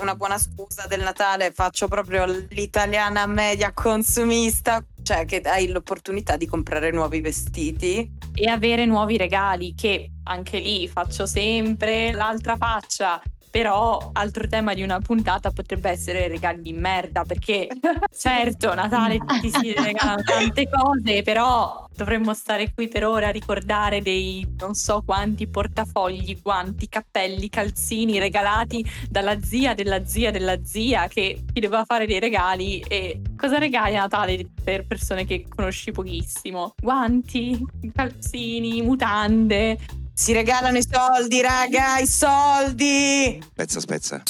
Una 0.00 0.14
buona 0.14 0.38
scusa 0.38 0.86
del 0.88 1.00
Natale, 1.00 1.52
faccio 1.52 1.88
proprio 1.88 2.24
l'italiana 2.50 3.26
media 3.26 3.72
consumista, 3.72 4.84
cioè 5.02 5.24
che 5.26 5.40
hai 5.44 5.68
l'opportunità 5.68 6.36
di 6.36 6.46
comprare 6.46 6.90
nuovi 6.90 7.20
vestiti 7.20 8.21
e 8.34 8.48
avere 8.48 8.84
nuovi 8.86 9.16
regali 9.16 9.74
che 9.74 10.10
anche 10.24 10.58
lì 10.58 10.88
faccio 10.88 11.26
sempre 11.26 12.12
l'altra 12.12 12.56
faccia 12.56 13.20
però 13.52 14.12
altro 14.14 14.48
tema 14.48 14.72
di 14.72 14.82
una 14.82 14.98
puntata 14.98 15.50
potrebbe 15.50 15.90
essere 15.90 16.26
regali 16.26 16.62
di 16.62 16.72
merda, 16.72 17.22
perché 17.22 17.68
certo 18.10 18.72
Natale 18.72 19.18
tutti 19.18 19.50
si 19.50 19.74
regalano 19.74 20.22
tante 20.22 20.70
cose, 20.70 21.22
però 21.22 21.86
dovremmo 21.94 22.32
stare 22.32 22.72
qui 22.72 22.88
per 22.88 23.04
ora 23.04 23.28
a 23.28 23.30
ricordare 23.30 24.00
dei 24.00 24.54
non 24.58 24.72
so 24.72 25.02
quanti 25.04 25.48
portafogli, 25.48 26.40
guanti, 26.40 26.88
cappelli, 26.88 27.50
calzini 27.50 28.18
regalati 28.18 28.82
dalla 29.10 29.38
zia 29.42 29.74
della 29.74 30.02
zia 30.06 30.30
della 30.30 30.64
zia 30.64 31.06
che 31.08 31.44
ti 31.52 31.60
doveva 31.60 31.84
fare 31.84 32.06
dei 32.06 32.20
regali 32.20 32.80
e 32.88 33.20
cosa 33.36 33.58
regali 33.58 33.96
a 33.96 34.00
Natale 34.00 34.48
per 34.64 34.86
persone 34.86 35.26
che 35.26 35.44
conosci 35.46 35.92
pochissimo? 35.92 36.72
Guanti, 36.80 37.62
calzini, 37.94 38.80
mutande, 38.80 39.76
si 40.22 40.32
regalano 40.32 40.78
i 40.78 40.86
soldi, 40.88 41.40
raga, 41.40 41.98
i 41.98 42.06
soldi! 42.06 43.42
Spezza, 43.42 43.80
spezza. 43.80 44.22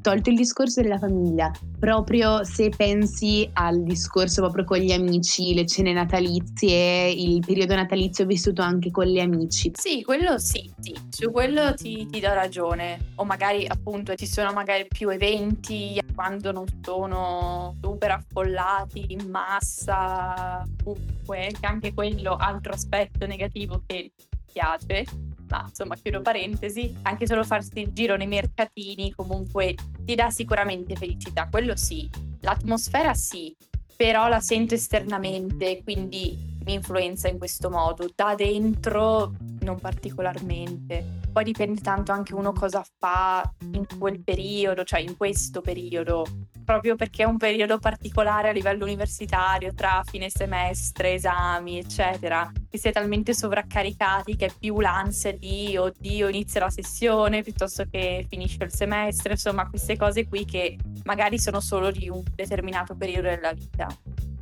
Tolto 0.00 0.28
il 0.28 0.34
discorso 0.34 0.80
della 0.82 0.98
famiglia, 0.98 1.52
proprio 1.78 2.42
se 2.42 2.68
pensi 2.70 3.48
al 3.52 3.84
discorso 3.84 4.40
proprio 4.42 4.64
con 4.64 4.78
gli 4.78 4.90
amici, 4.90 5.54
le 5.54 5.66
cene 5.66 5.92
natalizie, 5.92 7.08
il 7.10 7.38
periodo 7.46 7.76
natalizio 7.76 8.26
vissuto 8.26 8.60
anche 8.62 8.90
con 8.90 9.04
gli 9.04 9.20
amici. 9.20 9.70
Sì, 9.74 10.02
quello 10.02 10.36
sì, 10.38 10.68
sì. 10.80 10.92
su 11.10 11.30
quello 11.30 11.74
ti, 11.74 12.04
ti 12.10 12.18
do 12.18 12.34
ragione. 12.34 13.12
O 13.14 13.24
magari 13.24 13.64
appunto 13.68 14.16
ci 14.16 14.26
sono 14.26 14.52
magari 14.52 14.88
più 14.88 15.08
eventi 15.10 16.02
quando 16.12 16.50
non 16.50 16.64
sono 16.82 17.76
super 17.80 18.10
affollati 18.10 19.12
in 19.12 19.30
massa, 19.30 20.66
comunque, 20.82 21.52
anche 21.60 21.94
quello 21.94 22.34
altro 22.34 22.72
aspetto 22.72 23.26
negativo 23.26 23.84
che 23.86 24.10
piace, 24.52 25.04
ma 25.48 25.64
insomma 25.68 25.96
chiudo 25.96 26.20
parentesi, 26.22 26.94
anche 27.02 27.26
solo 27.26 27.44
farsi 27.44 27.80
il 27.80 27.92
giro 27.92 28.16
nei 28.16 28.26
mercatini 28.26 29.12
comunque 29.12 29.74
ti 30.04 30.14
dà 30.14 30.30
sicuramente 30.30 30.94
felicità, 30.96 31.48
quello 31.50 31.76
sì, 31.76 32.08
l'atmosfera 32.40 33.14
sì, 33.14 33.54
però 33.96 34.28
la 34.28 34.40
sento 34.40 34.74
esternamente, 34.74 35.82
quindi 35.82 36.51
mi 36.64 36.74
influenza 36.74 37.28
in 37.28 37.38
questo 37.38 37.70
modo, 37.70 38.08
da 38.14 38.34
dentro 38.34 39.32
non 39.60 39.78
particolarmente. 39.78 41.20
Poi 41.32 41.44
dipende 41.44 41.80
tanto 41.80 42.12
anche 42.12 42.34
uno 42.34 42.52
cosa 42.52 42.84
fa 42.98 43.50
in 43.72 43.86
quel 43.98 44.22
periodo, 44.22 44.84
cioè 44.84 45.00
in 45.00 45.16
questo 45.16 45.60
periodo, 45.60 46.26
proprio 46.64 46.94
perché 46.94 47.22
è 47.22 47.26
un 47.26 47.38
periodo 47.38 47.78
particolare 47.78 48.50
a 48.50 48.52
livello 48.52 48.84
universitario, 48.84 49.72
tra 49.72 50.02
fine 50.04 50.28
semestre, 50.28 51.14
esami, 51.14 51.78
eccetera, 51.78 52.50
che 52.68 52.78
si 52.78 52.88
è 52.88 52.92
talmente 52.92 53.32
sovraccaricati 53.34 54.36
che 54.36 54.46
è 54.46 54.52
più 54.58 54.80
l'ansia 54.80 55.32
di 55.32 55.76
oddio 55.76 56.28
inizia 56.28 56.60
la 56.60 56.70
sessione 56.70 57.42
piuttosto 57.42 57.84
che 57.90 58.26
finisce 58.28 58.64
il 58.64 58.72
semestre, 58.72 59.32
insomma 59.32 59.68
queste 59.68 59.96
cose 59.96 60.26
qui 60.28 60.44
che 60.44 60.76
magari 61.04 61.38
sono 61.38 61.60
solo 61.60 61.90
di 61.90 62.08
un 62.10 62.22
determinato 62.34 62.94
periodo 62.94 63.28
della 63.28 63.52
vita. 63.52 63.86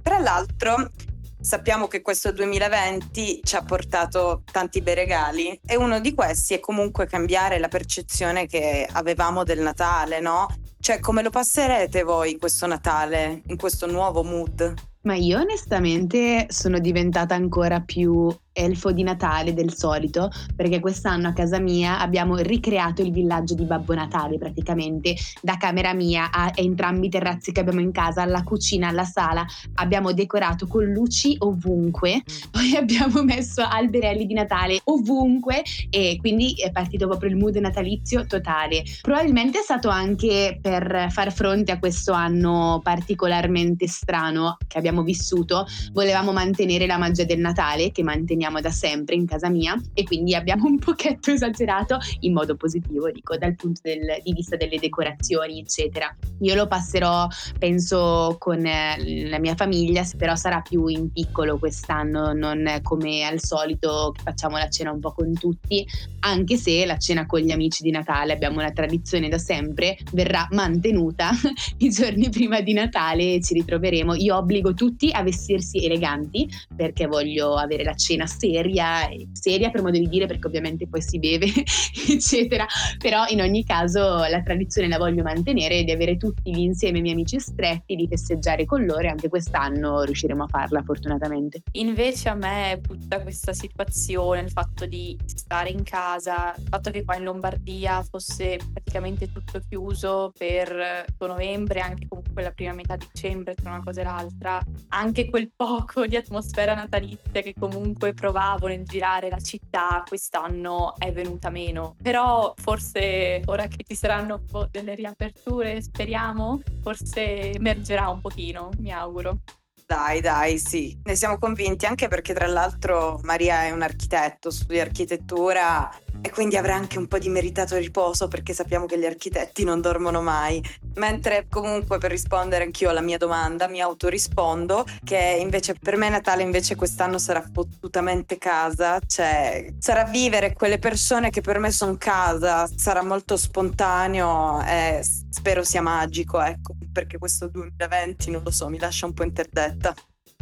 Tra 0.02 0.18
l'altro 0.18 0.90
sappiamo 1.40 1.86
che 1.86 2.02
questo 2.02 2.32
2020 2.32 3.40
ci 3.42 3.56
ha 3.56 3.62
portato 3.62 4.42
tanti 4.50 4.82
bei 4.82 4.94
regali 4.94 5.58
e 5.66 5.76
uno 5.76 6.00
di 6.00 6.14
questi 6.14 6.54
è 6.54 6.60
comunque 6.60 7.06
cambiare 7.06 7.58
la 7.58 7.68
percezione 7.68 8.46
che 8.46 8.86
avevamo 8.90 9.42
del 9.42 9.60
Natale, 9.60 10.20
no? 10.20 10.46
Cioè, 10.78 11.00
come 11.00 11.22
lo 11.22 11.30
passerete 11.30 12.02
voi 12.02 12.38
questo 12.38 12.66
Natale, 12.66 13.42
in 13.46 13.56
questo 13.56 13.86
nuovo 13.86 14.22
mood? 14.22 14.74
Ma 15.02 15.14
io 15.14 15.38
onestamente 15.38 16.46
sono 16.50 16.78
diventata 16.78 17.34
ancora 17.34 17.80
più 17.80 18.34
elfo 18.52 18.92
di 18.92 19.02
Natale 19.02 19.54
del 19.54 19.74
solito, 19.74 20.30
perché 20.56 20.80
quest'anno 20.80 21.28
a 21.28 21.32
casa 21.32 21.58
mia 21.58 22.00
abbiamo 22.00 22.36
ricreato 22.36 23.02
il 23.02 23.12
villaggio 23.12 23.54
di 23.54 23.64
Babbo 23.64 23.94
Natale 23.94 24.38
praticamente, 24.38 25.14
da 25.40 25.56
camera 25.56 25.94
mia 25.94 26.30
a 26.30 26.50
entrambi 26.54 27.06
i 27.06 27.10
terrazzi 27.10 27.52
che 27.52 27.60
abbiamo 27.60 27.80
in 27.80 27.92
casa, 27.92 28.22
alla 28.22 28.42
cucina, 28.42 28.88
alla 28.88 29.04
sala, 29.04 29.44
abbiamo 29.74 30.12
decorato 30.12 30.66
con 30.66 30.84
luci 30.84 31.36
ovunque, 31.38 32.22
poi 32.50 32.74
abbiamo 32.76 33.22
messo 33.22 33.62
alberelli 33.62 34.26
di 34.26 34.34
Natale 34.34 34.80
ovunque 34.84 35.62
e 35.88 36.16
quindi 36.20 36.54
è 36.54 36.70
partito 36.70 37.06
proprio 37.06 37.30
il 37.30 37.36
mood 37.36 37.56
natalizio 37.56 38.26
totale. 38.26 38.82
Probabilmente 39.00 39.60
è 39.60 39.62
stato 39.62 39.88
anche 39.88 40.58
per 40.60 41.06
far 41.10 41.32
fronte 41.32 41.72
a 41.72 41.78
questo 41.78 42.12
anno 42.12 42.80
particolarmente 42.82 43.86
strano 43.86 44.56
che 44.66 44.78
abbiamo 44.78 45.02
vissuto, 45.02 45.66
volevamo 45.92 46.32
mantenere 46.32 46.86
la 46.86 46.98
magia 46.98 47.24
del 47.24 47.38
Natale 47.38 47.92
che 47.92 48.02
manteniamo 48.02 48.39
da 48.60 48.70
sempre 48.70 49.14
in 49.14 49.26
casa 49.26 49.50
mia 49.50 49.78
e 49.92 50.04
quindi 50.04 50.34
abbiamo 50.34 50.66
un 50.66 50.78
pochetto 50.78 51.30
esagerato 51.30 51.98
in 52.20 52.32
modo 52.32 52.56
positivo, 52.56 53.10
dico, 53.10 53.36
dal 53.36 53.54
punto 53.54 53.80
del, 53.82 54.20
di 54.24 54.32
vista 54.32 54.56
delle 54.56 54.78
decorazioni, 54.78 55.60
eccetera. 55.60 56.14
Io 56.40 56.54
lo 56.54 56.66
passerò, 56.66 57.26
penso, 57.58 58.36
con 58.38 58.64
eh, 58.64 59.28
la 59.28 59.38
mia 59.38 59.54
famiglia, 59.54 60.04
però 60.16 60.34
sarà 60.36 60.60
più 60.60 60.86
in 60.86 61.12
piccolo 61.12 61.58
quest'anno, 61.58 62.32
non 62.32 62.78
come 62.82 63.24
al 63.24 63.42
solito 63.42 64.12
che 64.16 64.22
facciamo 64.22 64.56
la 64.56 64.68
cena 64.68 64.90
un 64.90 65.00
po' 65.00 65.12
con 65.12 65.32
tutti, 65.34 65.86
anche 66.20 66.56
se 66.56 66.86
la 66.86 66.96
cena 66.96 67.26
con 67.26 67.40
gli 67.40 67.50
amici 67.50 67.82
di 67.82 67.90
Natale 67.90 68.32
abbiamo 68.32 68.58
una 68.58 68.70
tradizione 68.70 69.28
da 69.28 69.38
sempre, 69.38 69.98
verrà 70.12 70.46
mantenuta 70.50 71.30
i 71.78 71.90
giorni 71.90 72.30
prima 72.30 72.60
di 72.60 72.72
Natale 72.72 73.34
e 73.34 73.40
ci 73.42 73.54
ritroveremo. 73.54 74.14
Io 74.14 74.36
obbligo 74.36 74.72
tutti 74.74 75.10
a 75.10 75.22
vestirsi 75.22 75.84
eleganti 75.84 76.48
perché 76.74 77.06
voglio 77.06 77.54
avere 77.54 77.84
la 77.84 77.94
cena 77.94 78.26
seria, 78.30 79.08
seria 79.32 79.70
per 79.70 79.82
modo 79.82 79.98
di 79.98 80.08
dire 80.08 80.26
perché 80.26 80.46
ovviamente 80.46 80.86
poi 80.86 81.02
si 81.02 81.18
beve 81.18 81.46
eccetera, 82.08 82.66
però 82.98 83.26
in 83.28 83.40
ogni 83.40 83.64
caso 83.64 84.00
la 84.00 84.42
tradizione 84.42 84.88
la 84.88 84.98
voglio 84.98 85.22
mantenere 85.22 85.82
di 85.84 85.90
avere 85.90 86.16
tutti 86.16 86.50
insieme 86.50 86.98
i 86.98 87.02
miei 87.02 87.14
amici 87.14 87.38
stretti, 87.40 87.96
di 87.96 88.06
festeggiare 88.08 88.64
con 88.64 88.84
loro 88.84 89.00
e 89.00 89.08
anche 89.08 89.28
quest'anno 89.28 90.02
riusciremo 90.02 90.44
a 90.44 90.48
farla 90.48 90.82
fortunatamente. 90.82 91.62
Invece 91.72 92.28
a 92.28 92.34
me 92.34 92.80
tutta 92.82 93.20
questa 93.20 93.52
situazione, 93.52 94.40
il 94.40 94.50
fatto 94.50 94.86
di 94.86 95.18
stare 95.24 95.70
in 95.70 95.82
casa, 95.82 96.54
il 96.56 96.66
fatto 96.68 96.90
che 96.90 97.04
qua 97.04 97.16
in 97.16 97.24
Lombardia 97.24 98.02
fosse 98.02 98.58
praticamente 98.72 99.30
tutto 99.30 99.60
chiuso 99.68 100.32
per 100.36 101.04
novembre, 101.40 101.80
anche 101.80 102.06
comunque 102.08 102.42
la 102.42 102.50
prima 102.50 102.72
metà 102.72 102.96
di 102.96 103.06
dicembre 103.12 103.54
tra 103.54 103.70
una 103.70 103.82
cosa 103.82 104.00
e 104.00 104.04
l'altra, 104.04 104.60
anche 104.88 105.30
quel 105.30 105.50
poco 105.54 106.06
di 106.06 106.16
atmosfera 106.16 106.74
natalizia 106.74 107.40
che 107.40 107.54
comunque 107.58 108.12
provavo 108.20 108.66
nel 108.66 108.84
girare 108.84 109.30
la 109.30 109.40
città 109.40 110.04
quest'anno 110.06 110.94
è 110.98 111.10
venuta 111.10 111.48
meno. 111.48 111.96
Però 112.02 112.52
forse 112.54 113.40
ora 113.46 113.66
che 113.66 113.82
ci 113.82 113.94
saranno 113.94 114.44
delle 114.70 114.94
riaperture, 114.94 115.80
speriamo, 115.80 116.60
forse 116.82 117.54
emergerà 117.54 118.10
un 118.10 118.20
pochino, 118.20 118.68
mi 118.78 118.92
auguro. 118.92 119.38
Dai, 119.86 120.20
dai, 120.20 120.58
sì, 120.58 120.96
ne 121.02 121.16
siamo 121.16 121.36
convinti 121.38 121.84
anche 121.84 122.06
perché 122.06 122.32
tra 122.32 122.46
l'altro 122.46 123.18
Maria 123.24 123.64
è 123.64 123.72
un 123.72 123.82
architetto, 123.82 124.50
studia 124.50 124.82
architettura 124.82 125.90
e 126.20 126.30
quindi 126.30 126.56
avrà 126.56 126.74
anche 126.74 126.98
un 126.98 127.06
po' 127.06 127.18
di 127.18 127.28
meritato 127.28 127.76
riposo 127.76 128.28
perché 128.28 128.52
sappiamo 128.52 128.86
che 128.86 128.98
gli 128.98 129.06
architetti 129.06 129.64
non 129.64 129.80
dormono 129.80 130.20
mai. 130.20 130.62
Mentre 130.96 131.46
comunque 131.48 131.98
per 131.98 132.10
rispondere 132.10 132.64
anch'io 132.64 132.90
alla 132.90 133.00
mia 133.00 133.18
domanda 133.18 133.68
mi 133.68 133.80
autorispondo 133.80 134.84
che 135.04 135.38
invece 135.40 135.74
per 135.74 135.96
me 135.96 136.08
Natale 136.08 136.42
invece 136.42 136.74
quest'anno 136.74 137.18
sarà 137.18 137.42
fottutamente 137.52 138.38
casa, 138.38 138.98
cioè 139.06 139.72
sarà 139.78 140.04
vivere 140.04 140.52
quelle 140.52 140.78
persone 140.78 141.30
che 141.30 141.40
per 141.40 141.58
me 141.58 141.70
sono 141.70 141.96
casa, 141.96 142.68
sarà 142.74 143.02
molto 143.02 143.36
spontaneo 143.36 144.62
e 144.62 145.02
spero 145.30 145.62
sia 145.62 145.82
magico, 145.82 146.40
ecco, 146.40 146.74
perché 146.92 147.18
questo 147.18 147.48
2020 147.48 148.30
non 148.30 148.42
lo 148.42 148.50
so, 148.50 148.68
mi 148.68 148.78
lascia 148.78 149.06
un 149.06 149.14
po' 149.14 149.24
interdetta. 149.24 149.94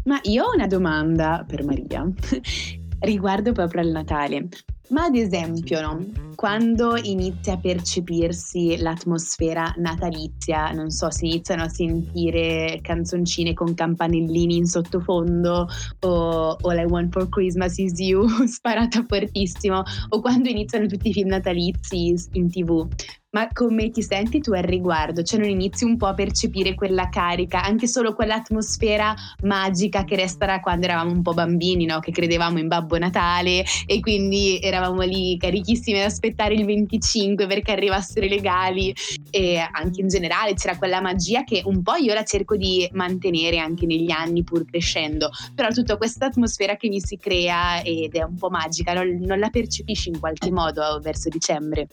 Ma 0.05 0.19
io 0.23 0.45
ho 0.45 0.55
una 0.55 0.67
domanda 0.67 1.45
per 1.47 1.65
Maria 1.65 2.07
riguardo 3.01 3.53
proprio 3.53 3.83
al 3.83 3.89
Natale. 3.89 4.49
Ma 4.91 5.05
ad 5.05 5.15
esempio, 5.15 5.81
no? 5.81 6.27
quando 6.39 6.97
inizia 6.97 7.55
a 7.55 7.59
percepirsi 7.59 8.77
l'atmosfera 8.77 9.75
natalizia, 9.79 10.71
non 10.71 10.89
so, 10.91 11.11
si 11.11 11.27
iniziano 11.27 11.65
a 11.65 11.69
sentire 11.69 12.79
canzoncine 12.81 13.55
con 13.55 13.75
campanellini 13.75 14.55
in 14.55 14.67
sottofondo 14.67 15.67
o 15.99 16.57
All 16.63 16.79
I 16.79 16.85
Want 16.85 17.13
for 17.13 17.29
Christmas 17.29 17.79
is 17.79 17.99
You 17.99 18.29
sparata 18.47 19.05
fortissimo 19.05 19.83
o 20.11 20.21
quando 20.21 20.49
iniziano 20.49 20.87
tutti 20.87 21.09
i 21.09 21.13
film 21.13 21.31
natalizi 21.31 22.15
in 22.35 22.49
tv, 22.49 22.87
ma 23.31 23.49
come 23.53 23.91
ti 23.91 24.03
senti 24.03 24.41
tu 24.41 24.53
al 24.53 24.63
riguardo? 24.63 25.23
Cioè 25.23 25.39
non 25.39 25.49
inizi 25.49 25.85
un 25.85 25.97
po' 25.97 26.07
a 26.07 26.15
percepire 26.15 26.75
quella 26.75 27.09
carica, 27.09 27.63
anche 27.63 27.87
solo 27.87 28.15
quell'atmosfera 28.15 29.15
magica 29.43 30.05
che 30.05 30.17
resta 30.17 30.47
da 30.47 30.61
quando 30.61 30.87
eravamo 30.87 31.13
un 31.13 31.21
po' 31.23 31.35
bambini, 31.35 31.85
no? 31.85 31.99
Che 31.99 32.11
credevamo 32.11 32.59
in 32.59 32.69
Babbo 32.69 32.97
Natale 32.97 33.65
e 33.87 34.01
quindi 34.01 34.59
eravamo 34.61 35.03
lì 35.03 35.37
carichissimi 35.37 35.99
ad 35.99 36.07
aspettare 36.07 36.55
il 36.55 36.65
25 36.65 37.47
perché 37.47 37.73
arrivassero 37.73 38.25
i 38.25 38.31
legali 38.31 38.95
e 39.31 39.59
anche 39.59 40.01
in 40.01 40.09
generale 40.09 40.55
c'era 40.55 40.79
quella 40.79 41.03
magia 41.03 41.45
che 41.45 41.61
un 41.65 41.83
po' 41.83 41.97
io 41.97 42.15
la 42.15 42.25
cerco 42.25 42.57
di 42.57 42.89
mantenere 42.93 43.59
anche 43.59 43.85
negli 43.85 44.11
anni 44.11 44.43
pur 44.43 44.65
crescendo, 44.65 45.29
però 45.55 45.69
tutta 45.69 45.99
questa 45.99 46.27
atmosfera 46.27 46.77
che 46.77 46.89
mi 46.89 47.01
si 47.01 47.19
crea 47.19 47.83
ed 47.83 48.15
è 48.15 48.23
un 48.23 48.37
po' 48.37 48.49
magica, 48.49 48.95
non, 48.95 49.19
non 49.21 49.39
la 49.39 49.51
percepisci 49.51 50.09
in 50.09 50.19
qualche 50.19 50.51
modo 50.51 50.99
verso 51.03 51.29
dicembre? 51.29 51.89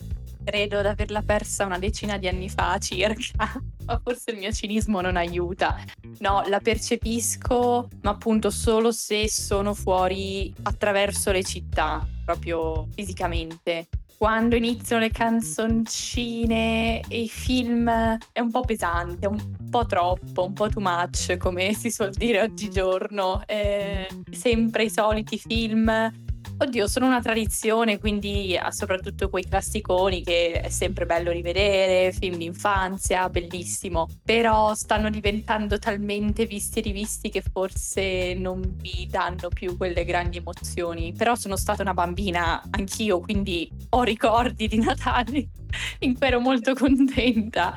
Credo 0.46 0.82
di 0.82 0.88
averla 0.88 1.24
persa 1.24 1.66
una 1.66 1.80
decina 1.80 2.18
di 2.18 2.28
anni 2.28 2.50
fa 2.50 2.78
circa, 2.78 3.60
ma 3.86 4.00
forse 4.04 4.30
il 4.30 4.38
mio 4.38 4.52
cinismo 4.52 5.02
non 5.02 5.18
aiuta. 5.18 5.84
No, 6.20 6.44
la 6.48 6.60
percepisco, 6.60 7.90
ma 8.04 8.12
appunto 8.12 8.52
solo 8.52 8.92
se 8.92 9.28
sono 9.28 9.74
fuori 9.74 10.54
attraverso 10.62 11.32
le 11.32 11.44
città, 11.44 12.08
proprio 12.24 12.88
fisicamente. 12.94 13.88
Quando 14.18 14.56
iniziano 14.56 15.02
le 15.02 15.10
canzoncine 15.10 17.02
e 17.02 17.22
i 17.22 17.28
film 17.28 17.90
è 18.32 18.40
un 18.40 18.52
po' 18.52 18.62
pesante, 18.62 19.28
un 19.28 19.70
po' 19.70 19.86
troppo, 19.88 20.46
un 20.46 20.54
po' 20.54 20.70
too 20.70 20.82
much, 20.82 21.36
come 21.38 21.74
si 21.74 21.90
suol 21.90 22.12
dire 22.12 22.42
oggigiorno. 22.42 23.42
Eh, 23.48 24.08
sempre 24.32 24.84
i 24.84 24.90
soliti 24.92 25.38
film 25.38 26.24
Oddio, 26.58 26.88
sono 26.88 27.08
una 27.08 27.20
tradizione, 27.20 28.00
quindi 28.00 28.56
ha 28.56 28.72
soprattutto 28.72 29.30
quei 29.30 29.44
classiconi 29.44 30.24
che 30.24 30.62
è 30.62 30.70
sempre 30.70 31.06
bello 31.06 31.32
rivedere, 31.32 32.14
film 32.14 32.38
d'infanzia, 32.38 33.28
bellissimo, 33.30 34.08
però 34.24 34.74
stanno 34.74 35.10
diventando 35.10 35.78
talmente 35.78 36.46
visti 36.46 36.80
e 36.80 36.82
rivisti 36.84 37.30
che 37.30 37.42
forse 37.42 38.36
non 38.36 38.78
mi 38.82 39.06
danno 39.10 39.50
più 39.50 39.76
quelle 39.76 40.06
grandi 40.06 40.38
emozioni. 40.38 41.12
Però 41.12 41.36
sono 41.36 41.58
stata 41.58 41.82
una 41.82 41.94
bambina 41.94 42.64
anch'io, 42.70 43.20
quindi 43.20 43.70
ho 43.90 44.04
ricordi 44.04 44.70
di 44.70 44.78
Natale 44.80 45.50
in 46.00 46.18
cui 46.18 46.28
ero 46.28 46.40
molto 46.40 46.74
contenta. 46.74 47.74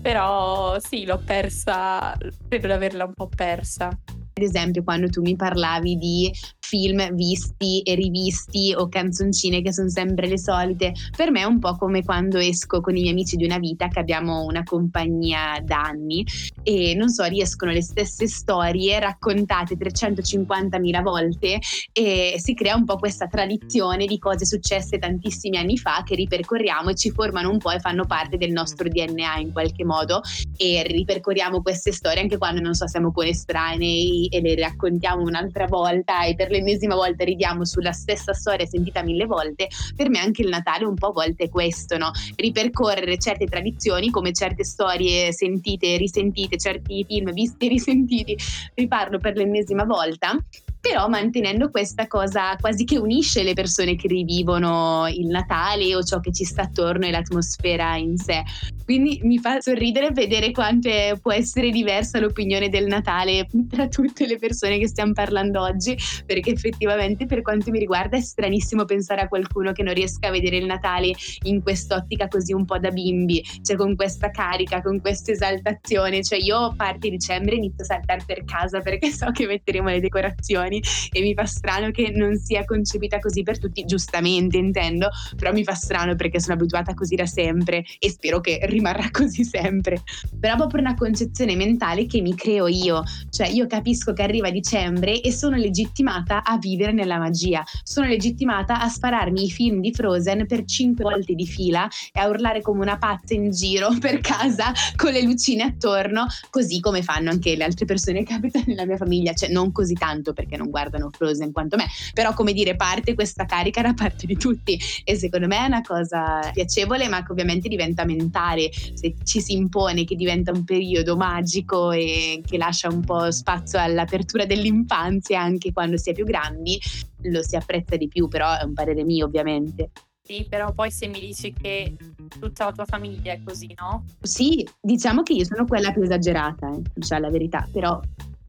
Però 0.00 0.78
sì, 0.78 1.04
l'ho 1.04 1.18
persa, 1.18 2.16
credo 2.48 2.68
di 2.68 2.72
averla 2.72 3.04
un 3.06 3.12
po' 3.12 3.28
persa. 3.28 3.86
Ad 3.86 4.46
esempio, 4.46 4.84
quando 4.84 5.08
tu 5.08 5.20
mi 5.20 5.34
parlavi 5.34 5.96
di 5.96 6.32
film 6.70 7.12
visti 7.14 7.80
e 7.80 7.96
rivisti 7.96 8.72
o 8.76 8.88
canzoncine 8.88 9.60
che 9.60 9.72
sono 9.72 9.88
sempre 9.88 10.28
le 10.28 10.38
solite. 10.38 10.92
Per 11.16 11.32
me 11.32 11.40
è 11.40 11.44
un 11.44 11.58
po' 11.58 11.76
come 11.76 12.04
quando 12.04 12.38
esco 12.38 12.80
con 12.80 12.96
i 12.96 13.00
miei 13.00 13.10
amici 13.10 13.34
di 13.34 13.44
una 13.44 13.58
vita 13.58 13.88
che 13.88 13.98
abbiamo 13.98 14.44
una 14.44 14.62
compagnia 14.62 15.60
da 15.64 15.80
anni 15.80 16.24
e 16.62 16.94
non 16.94 17.08
so, 17.08 17.24
riescono 17.24 17.72
le 17.72 17.82
stesse 17.82 18.28
storie 18.28 19.00
raccontate 19.00 19.76
350.000 19.76 21.02
volte 21.02 21.58
e 21.92 22.34
si 22.36 22.54
crea 22.54 22.76
un 22.76 22.84
po' 22.84 22.98
questa 22.98 23.26
tradizione 23.26 24.06
di 24.06 24.18
cose 24.18 24.46
successe 24.46 24.98
tantissimi 24.98 25.56
anni 25.56 25.76
fa 25.76 26.04
che 26.04 26.14
ripercorriamo 26.14 26.90
e 26.90 26.94
ci 26.94 27.10
formano 27.10 27.50
un 27.50 27.58
po' 27.58 27.72
e 27.72 27.80
fanno 27.80 28.04
parte 28.06 28.36
del 28.36 28.52
nostro 28.52 28.88
DNA 28.88 29.38
in 29.38 29.50
qualche 29.50 29.84
modo 29.84 30.20
e 30.56 30.84
ripercorriamo 30.86 31.62
queste 31.62 31.90
storie 31.90 32.20
anche 32.20 32.38
quando 32.38 32.60
non 32.60 32.74
so 32.74 32.86
siamo 32.86 33.10
con 33.10 33.26
estranei 33.26 34.28
e 34.28 34.40
le 34.40 34.54
raccontiamo 34.54 35.22
un'altra 35.22 35.66
volta 35.66 36.24
e 36.24 36.36
per 36.36 36.50
le 36.50 36.59
l'ennesima 36.60 36.94
volta 36.94 37.24
ridiamo 37.24 37.64
sulla 37.64 37.92
stessa 37.92 38.32
storia 38.32 38.66
sentita 38.66 39.02
mille 39.02 39.24
volte, 39.24 39.68
per 39.96 40.08
me 40.10 40.18
anche 40.18 40.42
il 40.42 40.48
Natale 40.48 40.84
un 40.84 40.94
po' 40.94 41.08
a 41.08 41.12
volte 41.12 41.44
è 41.44 41.48
questo, 41.48 41.96
no? 41.96 42.10
Ripercorrere 42.36 43.18
certe 43.18 43.46
tradizioni 43.46 44.10
come 44.10 44.32
certe 44.32 44.64
storie 44.64 45.32
sentite 45.32 45.96
risentite, 45.96 46.58
certi 46.58 47.04
film 47.06 47.32
visti 47.32 47.66
e 47.66 47.68
risentiti, 47.68 48.36
riparlo 48.74 49.18
per 49.18 49.36
l'ennesima 49.36 49.84
volta 49.84 50.36
però 50.80 51.08
mantenendo 51.08 51.70
questa 51.70 52.06
cosa 52.06 52.56
quasi 52.56 52.84
che 52.84 52.98
unisce 52.98 53.42
le 53.42 53.52
persone 53.52 53.96
che 53.96 54.08
rivivono 54.08 55.06
il 55.08 55.26
Natale 55.26 55.94
o 55.94 56.02
ciò 56.02 56.20
che 56.20 56.32
ci 56.32 56.44
sta 56.44 56.62
attorno 56.62 57.06
e 57.06 57.10
l'atmosfera 57.10 57.96
in 57.96 58.16
sé. 58.16 58.42
Quindi 58.84 59.20
mi 59.22 59.38
fa 59.38 59.60
sorridere 59.60 60.10
vedere 60.10 60.50
quanto 60.50 60.88
può 61.20 61.32
essere 61.32 61.70
diversa 61.70 62.18
l'opinione 62.18 62.68
del 62.68 62.86
Natale 62.86 63.46
tra 63.68 63.86
tutte 63.88 64.26
le 64.26 64.38
persone 64.38 64.78
che 64.78 64.88
stiamo 64.88 65.12
parlando 65.12 65.60
oggi, 65.60 65.96
perché 66.26 66.50
effettivamente 66.50 67.26
per 67.26 67.42
quanto 67.42 67.70
mi 67.70 67.78
riguarda 67.78 68.16
è 68.16 68.20
stranissimo 68.20 68.86
pensare 68.86 69.20
a 69.20 69.28
qualcuno 69.28 69.72
che 69.72 69.82
non 69.82 69.94
riesca 69.94 70.28
a 70.28 70.30
vedere 70.32 70.56
il 70.56 70.66
Natale 70.66 71.12
in 71.44 71.62
quest'ottica 71.62 72.26
così 72.26 72.52
un 72.52 72.64
po' 72.64 72.78
da 72.78 72.90
bimbi, 72.90 73.44
cioè 73.62 73.76
con 73.76 73.94
questa 73.94 74.30
carica, 74.30 74.80
con 74.80 75.00
questa 75.00 75.32
esaltazione, 75.32 76.22
cioè 76.22 76.38
io 76.38 76.56
a 76.56 76.74
parte 76.74 77.10
dicembre 77.10 77.56
inizio 77.56 77.84
a 77.84 77.86
saltare 77.86 78.22
per 78.26 78.44
casa 78.44 78.80
perché 78.80 79.10
so 79.10 79.30
che 79.30 79.46
metteremo 79.46 79.88
le 79.88 80.00
decorazioni 80.00 80.69
e 80.78 81.20
mi 81.20 81.34
fa 81.34 81.46
strano 81.46 81.90
che 81.90 82.12
non 82.14 82.36
sia 82.36 82.64
concepita 82.64 83.18
così 83.18 83.42
per 83.42 83.58
tutti, 83.58 83.84
giustamente 83.84 84.56
intendo, 84.56 85.08
però 85.36 85.52
mi 85.52 85.64
fa 85.64 85.74
strano 85.74 86.14
perché 86.14 86.40
sono 86.40 86.54
abituata 86.54 86.94
così 86.94 87.14
da 87.14 87.26
sempre 87.26 87.84
e 87.98 88.10
spero 88.10 88.40
che 88.40 88.60
rimarrà 88.64 89.08
così 89.12 89.44
sempre. 89.44 90.02
Però 90.38 90.56
proprio 90.56 90.80
una 90.80 90.94
concezione 90.94 91.56
mentale 91.56 92.06
che 92.06 92.20
mi 92.20 92.34
creo 92.34 92.66
io, 92.68 93.02
cioè 93.30 93.48
io 93.48 93.66
capisco 93.66 94.12
che 94.12 94.22
arriva 94.22 94.50
dicembre 94.50 95.20
e 95.20 95.32
sono 95.32 95.56
legittimata 95.56 96.42
a 96.42 96.58
vivere 96.58 96.92
nella 96.92 97.18
magia, 97.18 97.62
sono 97.82 98.06
legittimata 98.06 98.80
a 98.80 98.88
spararmi 98.88 99.44
i 99.44 99.50
film 99.50 99.80
di 99.80 99.92
Frozen 99.92 100.46
per 100.46 100.64
cinque 100.64 101.04
volte 101.04 101.34
di 101.34 101.46
fila 101.46 101.88
e 102.12 102.20
a 102.20 102.28
urlare 102.28 102.60
come 102.60 102.80
una 102.80 102.98
pazza 102.98 103.34
in 103.34 103.50
giro 103.50 103.88
per 103.98 104.20
casa 104.20 104.72
con 104.96 105.12
le 105.12 105.22
lucine 105.22 105.62
attorno, 105.64 106.26
così 106.50 106.80
come 106.80 107.02
fanno 107.02 107.30
anche 107.30 107.56
le 107.56 107.64
altre 107.64 107.84
persone 107.84 108.22
che 108.22 108.34
abitano 108.34 108.64
nella 108.66 108.86
mia 108.86 108.96
famiglia, 108.96 109.32
cioè 109.32 109.50
non 109.50 109.72
così 109.72 109.94
tanto 109.94 110.32
perché 110.32 110.56
non 110.60 110.70
guardano 110.70 111.10
Frozen 111.10 111.52
quanto 111.52 111.76
me, 111.76 111.86
però 112.12 112.34
come 112.34 112.52
dire 112.52 112.76
parte 112.76 113.14
questa 113.14 113.46
carica 113.46 113.82
da 113.82 113.94
parte 113.94 114.26
di 114.26 114.36
tutti 114.36 114.78
e 115.04 115.16
secondo 115.16 115.46
me 115.46 115.58
è 115.58 115.66
una 115.66 115.80
cosa 115.80 116.50
piacevole 116.52 117.08
ma 117.08 117.24
che 117.24 117.32
ovviamente 117.32 117.68
diventa 117.68 118.04
mentale, 118.04 118.70
se 118.72 119.14
ci 119.24 119.40
si 119.40 119.54
impone 119.54 120.04
che 120.04 120.14
diventa 120.14 120.52
un 120.52 120.64
periodo 120.64 121.16
magico 121.16 121.90
e 121.90 122.42
che 122.46 122.58
lascia 122.58 122.88
un 122.88 123.02
po' 123.04 123.30
spazio 123.30 123.78
all'apertura 123.78 124.44
dell'infanzia 124.44 125.40
anche 125.40 125.72
quando 125.72 125.96
si 125.96 126.10
è 126.10 126.14
più 126.14 126.24
grandi, 126.24 126.78
lo 127.22 127.42
si 127.42 127.56
apprezza 127.56 127.96
di 127.96 128.08
più, 128.08 128.28
però 128.28 128.58
è 128.58 128.62
un 128.64 128.74
parere 128.74 129.04
mio 129.04 129.26
ovviamente. 129.26 129.90
Sì, 130.22 130.46
però 130.48 130.72
poi 130.72 130.92
se 130.92 131.08
mi 131.08 131.18
dici 131.18 131.52
che 131.52 131.96
tutta 132.38 132.66
la 132.66 132.72
tua 132.72 132.84
famiglia 132.84 133.32
è 133.32 133.40
così, 133.42 133.74
no? 133.76 134.04
Sì, 134.20 134.64
diciamo 134.80 135.22
che 135.22 135.32
io 135.32 135.44
sono 135.44 135.66
quella 135.66 135.90
più 135.90 136.02
esagerata, 136.02 136.70
eh, 136.72 137.00
cioè 137.00 137.18
la 137.18 137.30
verità, 137.30 137.68
però 137.72 138.00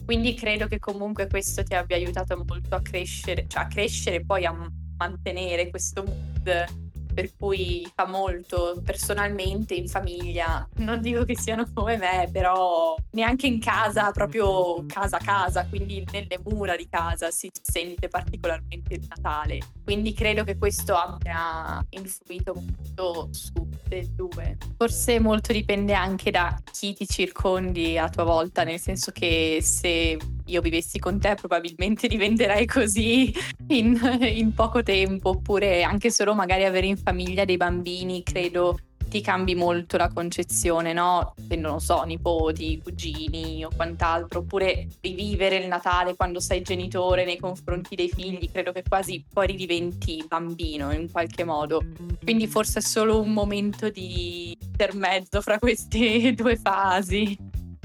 quindi 0.05 0.33
credo 0.33 0.67
che 0.67 0.79
comunque 0.79 1.27
questo 1.27 1.63
ti 1.63 1.73
abbia 1.73 1.95
aiutato 1.95 2.35
molto 2.47 2.75
a 2.75 2.81
crescere, 2.81 3.45
cioè 3.47 3.63
a 3.63 3.67
crescere 3.67 4.17
e 4.17 4.25
poi 4.25 4.45
a 4.45 4.71
mantenere 4.97 5.69
questo 5.69 6.03
mood 6.03 6.90
per 7.13 7.35
cui 7.37 7.89
fa 7.93 8.05
molto 8.05 8.81
personalmente 8.83 9.73
in 9.73 9.87
famiglia. 9.87 10.67
Non 10.77 11.01
dico 11.01 11.23
che 11.23 11.37
siano 11.37 11.65
come 11.73 11.97
me, 11.97 12.29
però 12.31 12.95
neanche 13.11 13.47
in 13.47 13.59
casa, 13.59 14.11
proprio 14.11 14.85
casa 14.85 15.17
a 15.17 15.23
casa, 15.23 15.65
quindi 15.67 16.05
nelle 16.11 16.39
mura 16.43 16.75
di 16.75 16.87
casa 16.89 17.31
si 17.31 17.49
sente 17.61 18.07
particolarmente 18.07 18.95
il 18.95 19.05
Natale. 19.07 19.59
Quindi 19.83 20.13
credo 20.13 20.43
che 20.43 20.57
questo 20.57 20.95
abbia 20.95 21.85
influito 21.89 22.53
molto 22.53 23.29
su 23.31 23.51
tutte 23.53 23.97
e 23.97 24.07
due. 24.07 24.57
Forse 24.77 25.19
molto 25.19 25.51
dipende 25.53 25.93
anche 25.93 26.31
da 26.31 26.57
chi 26.71 26.93
ti 26.93 27.07
circondi 27.07 27.97
a 27.97 28.09
tua 28.09 28.23
volta, 28.23 28.63
nel 28.63 28.79
senso 28.79 29.11
che 29.11 29.59
se 29.61 30.17
io 30.45 30.61
vivessi 30.61 30.99
con 30.99 31.19
te 31.19 31.35
probabilmente 31.35 32.07
diventerai 32.07 32.65
così 32.65 33.33
in, 33.67 33.99
in 34.21 34.53
poco 34.53 34.83
tempo, 34.83 35.29
oppure 35.29 35.83
anche 35.83 36.11
solo 36.11 36.33
magari 36.33 36.65
avere 36.65 36.87
in 36.87 37.00
famiglia 37.03 37.45
dei 37.45 37.57
bambini, 37.57 38.23
credo 38.23 38.77
ti 39.11 39.19
cambi 39.19 39.55
molto 39.55 39.97
la 39.97 40.07
concezione, 40.07 40.93
no? 40.93 41.33
Se 41.49 41.57
non 41.57 41.81
so, 41.81 42.01
nipoti, 42.03 42.79
cugini 42.81 43.63
o 43.65 43.69
quant'altro, 43.75 44.39
oppure 44.39 44.87
rivivere 45.01 45.57
il 45.57 45.67
Natale 45.67 46.15
quando 46.15 46.39
sei 46.39 46.61
genitore 46.61 47.25
nei 47.25 47.37
confronti 47.37 47.95
dei 47.95 48.07
figli, 48.07 48.49
credo 48.49 48.71
che 48.71 48.83
quasi 48.87 49.23
poi 49.31 49.47
ridiventi 49.47 50.23
bambino 50.25 50.93
in 50.93 51.11
qualche 51.11 51.43
modo. 51.43 51.83
Quindi 52.23 52.47
forse 52.47 52.79
è 52.79 52.81
solo 52.81 53.19
un 53.19 53.33
momento 53.33 53.89
di 53.89 54.57
intermezzo 54.61 55.41
fra 55.41 55.59
queste 55.59 56.31
due 56.33 56.55
fasi. 56.55 57.37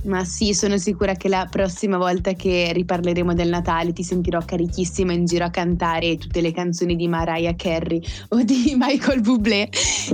Ma 0.06 0.24
sì, 0.24 0.54
sono 0.54 0.78
sicura 0.78 1.14
che 1.14 1.28
la 1.28 1.48
prossima 1.50 1.96
volta 1.96 2.32
che 2.34 2.70
riparleremo 2.72 3.34
del 3.34 3.48
Natale 3.48 3.92
ti 3.92 4.04
sentirò 4.04 4.38
carichissima 4.44 5.12
in 5.12 5.24
giro 5.24 5.44
a 5.44 5.50
cantare 5.50 6.16
tutte 6.16 6.40
le 6.40 6.52
canzoni 6.52 6.94
di 6.94 7.08
Mariah 7.08 7.56
Carey 7.56 8.00
o 8.30 8.42
di 8.42 8.76
Michael 8.78 9.20
Bublé 9.20 9.68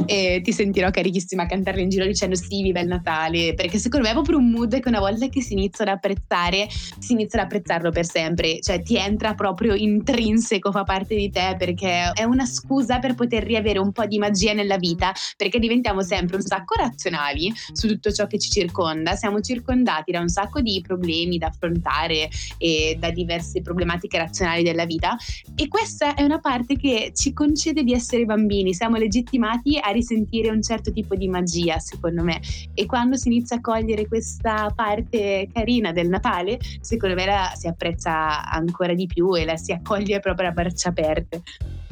e 0.06 0.40
ti 0.42 0.50
sentirò 0.50 0.90
carichissima 0.90 1.42
a 1.42 1.46
cantarle 1.46 1.82
in 1.82 1.90
giro 1.90 2.06
dicendo 2.06 2.36
sì, 2.36 2.62
viva 2.62 2.80
il 2.80 2.88
Natale, 2.88 3.52
perché 3.52 3.76
secondo 3.76 4.06
me 4.06 4.12
è 4.12 4.14
proprio 4.14 4.38
un 4.38 4.50
mood 4.50 4.80
che 4.80 4.88
una 4.88 4.98
volta 4.98 5.28
che 5.28 5.42
si 5.42 5.52
inizia 5.52 5.84
ad 5.84 5.90
apprezzare, 5.90 6.68
si 6.98 7.12
inizia 7.12 7.40
ad 7.40 7.44
apprezzarlo 7.44 7.90
per 7.90 8.06
sempre, 8.06 8.60
cioè 8.60 8.80
ti 8.80 8.96
entra 8.96 9.34
proprio 9.34 9.74
intrinseco, 9.74 10.72
fa 10.72 10.84
parte 10.84 11.14
di 11.14 11.28
te 11.28 11.54
perché 11.58 12.12
è 12.14 12.24
una 12.24 12.46
scusa 12.46 12.98
per 12.98 13.14
poter 13.14 13.42
riavere 13.44 13.78
un 13.78 13.92
po' 13.92 14.06
di 14.06 14.16
magia 14.16 14.54
nella 14.54 14.78
vita, 14.78 15.12
perché 15.36 15.58
diventiamo 15.58 16.00
sempre 16.00 16.36
un 16.36 16.42
sacco 16.42 16.76
razionali 16.76 17.52
su 17.72 17.88
tutto 17.88 18.10
ciò 18.10 18.26
che 18.26 18.38
ci 18.38 18.48
circonda, 18.48 19.16
siamo 19.16 19.40
circondati 19.40 19.80
circondati 19.82 20.12
da 20.12 20.20
un 20.20 20.28
sacco 20.28 20.60
di 20.60 20.80
problemi 20.86 21.38
da 21.38 21.48
affrontare 21.48 22.30
e 22.58 22.96
da 22.98 23.10
diverse 23.10 23.60
problematiche 23.60 24.18
razionali 24.18 24.62
della 24.62 24.86
vita. 24.86 25.16
E 25.56 25.68
questa 25.68 26.14
è 26.14 26.22
una 26.22 26.38
parte 26.38 26.76
che 26.76 27.12
ci 27.14 27.32
concede 27.32 27.82
di 27.82 27.92
essere 27.92 28.24
bambini, 28.24 28.72
siamo 28.72 28.96
legittimati 28.96 29.78
a 29.78 29.90
risentire 29.90 30.50
un 30.50 30.62
certo 30.62 30.92
tipo 30.92 31.14
di 31.14 31.28
magia 31.28 31.78
secondo 31.78 32.22
me. 32.22 32.40
E 32.74 32.86
quando 32.86 33.16
si 33.16 33.28
inizia 33.28 33.56
a 33.56 33.60
cogliere 33.60 34.06
questa 34.06 34.72
parte 34.74 35.48
carina 35.52 35.92
del 35.92 36.08
Natale 36.08 36.58
secondo 36.80 37.14
me 37.14 37.26
la 37.26 37.52
si 37.56 37.66
apprezza 37.66 38.48
ancora 38.48 38.94
di 38.94 39.06
più 39.06 39.36
e 39.36 39.44
la 39.44 39.56
si 39.56 39.72
accoglie 39.72 40.20
proprio 40.20 40.48
a 40.48 40.52
braccia 40.52 40.90
aperte. 40.90 41.42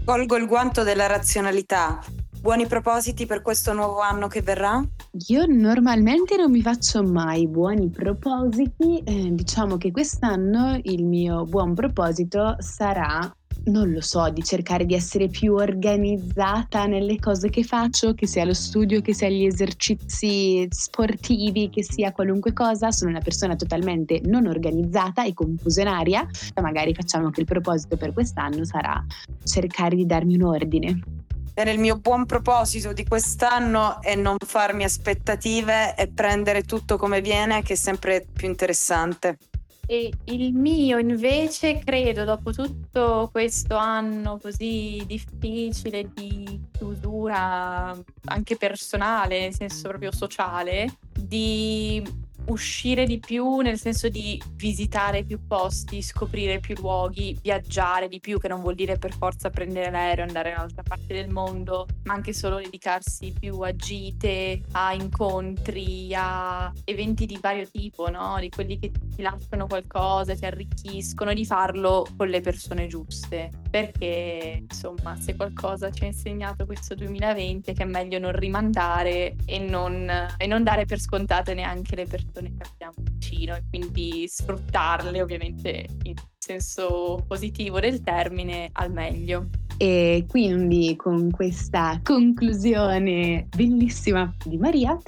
Colgo 0.04 0.36
il 0.36 0.46
guanto 0.46 0.82
della 0.82 1.06
razionalità 1.06 2.00
Buoni 2.40 2.66
propositi 2.66 3.26
per 3.26 3.42
questo 3.42 3.74
nuovo 3.74 4.00
anno 4.00 4.26
che 4.26 4.40
verrà? 4.40 4.82
Io 5.28 5.44
normalmente 5.46 6.36
non 6.36 6.50
mi 6.50 6.62
faccio 6.62 7.02
mai 7.02 7.46
buoni 7.46 7.90
propositi, 7.90 9.02
eh, 9.04 9.34
diciamo 9.34 9.76
che 9.76 9.90
quest'anno 9.90 10.80
il 10.84 11.04
mio 11.04 11.44
buon 11.44 11.74
proposito 11.74 12.56
sarà 12.58 13.30
non 13.62 13.92
lo 13.92 14.00
so, 14.00 14.30
di 14.30 14.42
cercare 14.42 14.86
di 14.86 14.94
essere 14.94 15.28
più 15.28 15.52
organizzata 15.52 16.86
nelle 16.86 17.18
cose 17.18 17.50
che 17.50 17.62
faccio, 17.62 18.14
che 18.14 18.26
sia 18.26 18.46
lo 18.46 18.54
studio, 18.54 19.02
che 19.02 19.12
sia 19.12 19.28
gli 19.28 19.44
esercizi 19.44 20.66
sportivi, 20.70 21.68
che 21.68 21.84
sia 21.84 22.10
qualunque 22.12 22.54
cosa. 22.54 22.90
Sono 22.90 23.10
una 23.10 23.20
persona 23.20 23.56
totalmente 23.56 24.22
non 24.24 24.46
organizzata 24.46 25.24
e 25.24 25.34
confusionaria. 25.34 26.26
Magari 26.62 26.94
facciamo 26.94 27.28
che 27.28 27.40
il 27.40 27.46
proposito 27.46 27.98
per 27.98 28.14
quest'anno 28.14 28.64
sarà 28.64 29.04
cercare 29.44 29.94
di 29.94 30.06
darmi 30.06 30.36
un 30.36 30.44
ordine. 30.44 31.19
Il 31.54 31.78
mio 31.78 31.98
buon 31.98 32.24
proposito 32.26 32.92
di 32.92 33.06
quest'anno 33.06 34.00
è 34.00 34.14
non 34.14 34.36
farmi 34.38 34.84
aspettative 34.84 35.94
e 35.94 36.08
prendere 36.08 36.62
tutto 36.62 36.96
come 36.96 37.20
viene, 37.20 37.62
che 37.62 37.74
è 37.74 37.76
sempre 37.76 38.26
più 38.32 38.48
interessante. 38.48 39.38
E 39.86 40.12
il 40.26 40.54
mio 40.54 40.98
invece, 40.98 41.80
credo, 41.80 42.24
dopo 42.24 42.52
tutto 42.52 43.28
questo 43.32 43.74
anno 43.74 44.38
così 44.40 45.02
difficile 45.04 46.08
di 46.14 46.60
chiusura 46.70 47.94
anche 48.26 48.56
personale, 48.56 49.40
nel 49.40 49.54
senso 49.54 49.88
proprio 49.88 50.12
sociale, 50.12 50.96
di 51.12 52.00
uscire 52.46 53.06
di 53.06 53.18
più 53.18 53.58
nel 53.58 53.78
senso 53.78 54.08
di 54.08 54.40
visitare 54.54 55.24
più 55.24 55.46
posti, 55.46 56.02
scoprire 56.02 56.60
più 56.60 56.74
luoghi, 56.78 57.38
viaggiare 57.40 58.08
di 58.08 58.20
più, 58.20 58.38
che 58.38 58.48
non 58.48 58.60
vuol 58.60 58.74
dire 58.74 58.98
per 58.98 59.12
forza 59.12 59.50
prendere 59.50 59.90
l'aereo 59.90 60.24
e 60.24 60.28
andare 60.28 60.50
dall'altra 60.50 60.82
parte 60.82 61.14
del 61.14 61.30
mondo, 61.30 61.86
ma 62.04 62.14
anche 62.14 62.32
solo 62.32 62.56
dedicarsi 62.56 63.32
più 63.38 63.60
a 63.60 63.74
gite, 63.74 64.62
a 64.72 64.92
incontri, 64.92 66.12
a 66.14 66.72
eventi 66.84 67.26
di 67.26 67.38
vario 67.40 67.68
tipo, 67.68 68.08
no? 68.08 68.36
Di 68.40 68.48
quelli 68.48 68.78
che 68.78 68.90
ti 68.90 69.22
lasciano 69.22 69.66
qualcosa, 69.66 70.34
ti 70.34 70.46
arricchiscono, 70.46 71.32
di 71.32 71.44
farlo 71.44 72.06
con 72.16 72.28
le 72.28 72.40
persone 72.40 72.86
giuste. 72.86 73.50
Perché, 73.70 74.64
insomma, 74.68 75.16
se 75.16 75.36
qualcosa 75.36 75.90
ci 75.90 76.04
ha 76.04 76.06
insegnato 76.06 76.66
questo 76.66 76.94
2020 76.94 77.70
è 77.70 77.74
che 77.74 77.84
è 77.84 77.86
meglio 77.86 78.18
non 78.18 78.32
rimandare 78.32 79.36
e 79.44 79.58
non, 79.58 80.10
e 80.36 80.46
non 80.46 80.64
dare 80.64 80.86
per 80.86 80.98
scontate 80.98 81.54
neanche 81.54 81.94
le 81.94 82.06
persone 82.06 82.29
persone 82.30 82.54
che 82.56 82.68
abbiamo 82.72 82.94
vicino 83.02 83.54
e 83.56 83.62
quindi 83.68 84.26
sfruttarle 84.26 85.20
ovviamente 85.20 85.86
in 86.04 86.14
senso 86.38 87.24
positivo 87.26 87.80
del 87.80 88.00
termine 88.00 88.70
al 88.72 88.92
meglio. 88.92 89.48
E 89.76 90.26
quindi 90.28 90.94
con 90.96 91.30
questa 91.30 92.00
conclusione 92.02 93.46
bellissima 93.54 94.32
di 94.44 94.58
Maria 94.58 94.98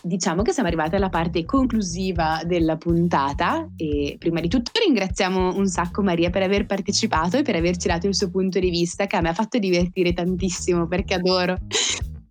diciamo 0.00 0.42
che 0.42 0.52
siamo 0.52 0.68
arrivati 0.68 0.94
alla 0.94 1.08
parte 1.08 1.44
conclusiva 1.44 2.42
della 2.44 2.76
puntata 2.76 3.68
e 3.76 4.16
prima 4.18 4.40
di 4.40 4.48
tutto 4.48 4.70
ringraziamo 4.84 5.56
un 5.56 5.66
sacco 5.66 6.02
Maria 6.02 6.30
per 6.30 6.42
aver 6.42 6.66
partecipato 6.66 7.36
e 7.36 7.42
per 7.42 7.56
averci 7.56 7.88
dato 7.88 8.06
il 8.06 8.14
suo 8.14 8.30
punto 8.30 8.58
di 8.58 8.70
vista 8.70 9.06
che 9.06 9.16
a 9.16 9.20
me 9.20 9.30
ha 9.30 9.34
fatto 9.34 9.58
divertire 9.58 10.12
tantissimo 10.12 10.86
perché 10.86 11.14
adoro. 11.14 11.56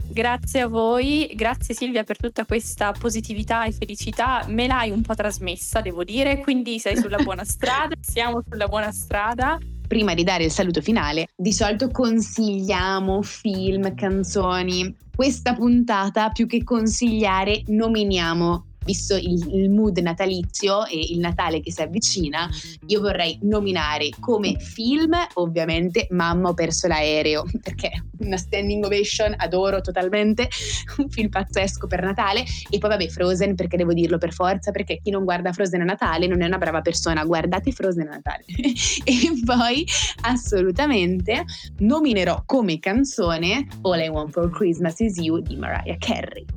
Grazie 0.09 0.61
a 0.61 0.67
voi, 0.67 1.31
grazie 1.35 1.73
Silvia 1.73 2.03
per 2.03 2.17
tutta 2.17 2.45
questa 2.45 2.91
positività 2.91 3.65
e 3.65 3.71
felicità. 3.71 4.45
Me 4.47 4.67
l'hai 4.67 4.89
un 4.89 5.01
po' 5.01 5.15
trasmessa, 5.15 5.81
devo 5.81 6.03
dire, 6.03 6.39
quindi 6.39 6.79
sei 6.79 6.97
sulla 6.97 7.17
buona 7.17 7.43
strada, 7.45 7.95
siamo 7.99 8.41
sulla 8.49 8.67
buona 8.67 8.91
strada 8.91 9.59
prima 9.87 10.13
di 10.13 10.23
dare 10.23 10.43
il 10.43 10.51
saluto 10.51 10.81
finale, 10.81 11.27
di 11.35 11.53
solito 11.53 11.89
consigliamo 11.89 13.21
film, 13.21 13.95
canzoni. 13.95 14.93
Questa 15.15 15.53
puntata, 15.53 16.29
più 16.29 16.45
che 16.45 16.63
consigliare, 16.63 17.63
nominiamo 17.67 18.66
visto 18.87 19.15
il, 19.15 19.45
il, 19.51 19.69
mood 19.69 19.97
natalizio 19.97 20.85
e 20.85 20.97
il 20.97 21.19
Natale 21.19 21.59
che 21.59 21.73
si 21.73 21.81
avvicina, 21.81 22.49
io 22.85 23.01
vorrei 23.01 23.37
nominare 23.41 24.09
come 24.17 24.57
film, 24.59 25.13
ovviamente, 25.33 26.07
Mamma 26.11 26.49
ho 26.49 26.53
perso 26.53 26.87
l'aereo, 26.87 27.43
perché 27.61 28.05
una 28.19 28.37
standing 28.37 28.85
ovation, 28.85 29.33
adoro 29.37 29.81
totalmente, 29.81 30.47
un 30.97 31.09
film 31.09 31.27
pazzesco 31.27 31.85
per 31.87 32.01
Natale, 32.01 32.45
e 32.69 32.77
poi 32.77 32.89
vabbè 32.89 33.07
Frozen, 33.09 33.55
perché 33.55 33.75
devo 33.75 33.91
dirlo 33.91 34.17
per 34.17 34.31
forza, 34.31 34.71
perché 34.71 35.01
chi 35.03 35.11
non 35.11 35.25
guarda 35.25 35.51
Frozen 35.51 35.81
a 35.81 35.85
Natale 35.85 36.27
non 36.27 36.41
è 36.41 36.45
una 36.45 36.57
brava 36.57 36.79
persona, 36.79 37.25
guardate 37.25 37.73
Frozen 37.73 38.07
a 38.07 38.11
Natale. 38.11 38.45
e 39.03 39.17
poi 39.43 39.85
assolutamente 40.21 41.43
nominerò 41.79 42.43
come 42.45 42.79
canzone 42.79 43.67
All 43.81 43.99
I 43.99 44.07
Want 44.07 44.31
for 44.31 44.49
Christmas 44.49 44.99
Is 45.01 45.17
You 45.17 45.41
di 45.41 45.57
Mariah 45.57 45.97
Carey. 45.97 46.56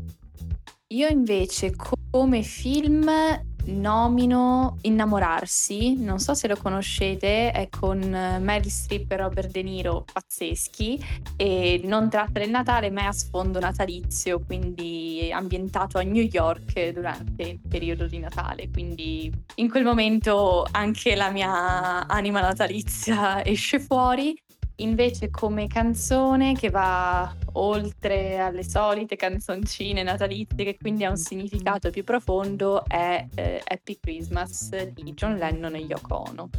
Io 0.92 1.06
invece 1.06 1.72
come 2.10 2.42
film 2.42 3.08
nomino 3.66 4.78
Innamorarsi, 4.80 5.94
non 6.02 6.18
so 6.18 6.34
se 6.34 6.48
lo 6.48 6.56
conoscete, 6.56 7.52
è 7.52 7.68
con 7.68 8.00
Meryl 8.00 8.68
Streep 8.68 9.12
e 9.12 9.16
Robert 9.16 9.52
De 9.52 9.62
Niro, 9.62 10.04
pazzeschi, 10.12 11.00
e 11.36 11.80
non 11.84 12.10
tratta 12.10 12.40
del 12.40 12.50
Natale 12.50 12.90
ma 12.90 13.02
è 13.02 13.04
a 13.04 13.12
sfondo 13.12 13.60
natalizio, 13.60 14.40
quindi 14.40 15.30
ambientato 15.32 15.98
a 15.98 16.02
New 16.02 16.24
York 16.24 16.88
durante 16.88 17.42
il 17.44 17.60
periodo 17.60 18.08
di 18.08 18.18
Natale, 18.18 18.68
quindi 18.68 19.32
in 19.56 19.70
quel 19.70 19.84
momento 19.84 20.66
anche 20.72 21.14
la 21.14 21.30
mia 21.30 22.04
anima 22.08 22.40
natalizia 22.40 23.44
esce 23.44 23.78
fuori 23.78 24.36
Invece 24.80 25.30
come 25.30 25.66
canzone 25.66 26.54
che 26.54 26.70
va 26.70 27.34
oltre 27.52 28.38
alle 28.38 28.64
solite 28.64 29.16
canzoncine 29.16 30.02
natalizie, 30.02 30.64
che 30.64 30.78
quindi 30.80 31.04
ha 31.04 31.10
un 31.10 31.18
significato 31.18 31.90
più 31.90 32.02
profondo, 32.02 32.84
è 32.86 33.26
eh, 33.34 33.62
Happy 33.64 33.98
Christmas 34.00 34.70
di 34.92 35.12
John 35.12 35.36
Lennon 35.36 35.74
e 35.74 35.80
Yoko 35.80 36.28
Ono. 36.28 36.50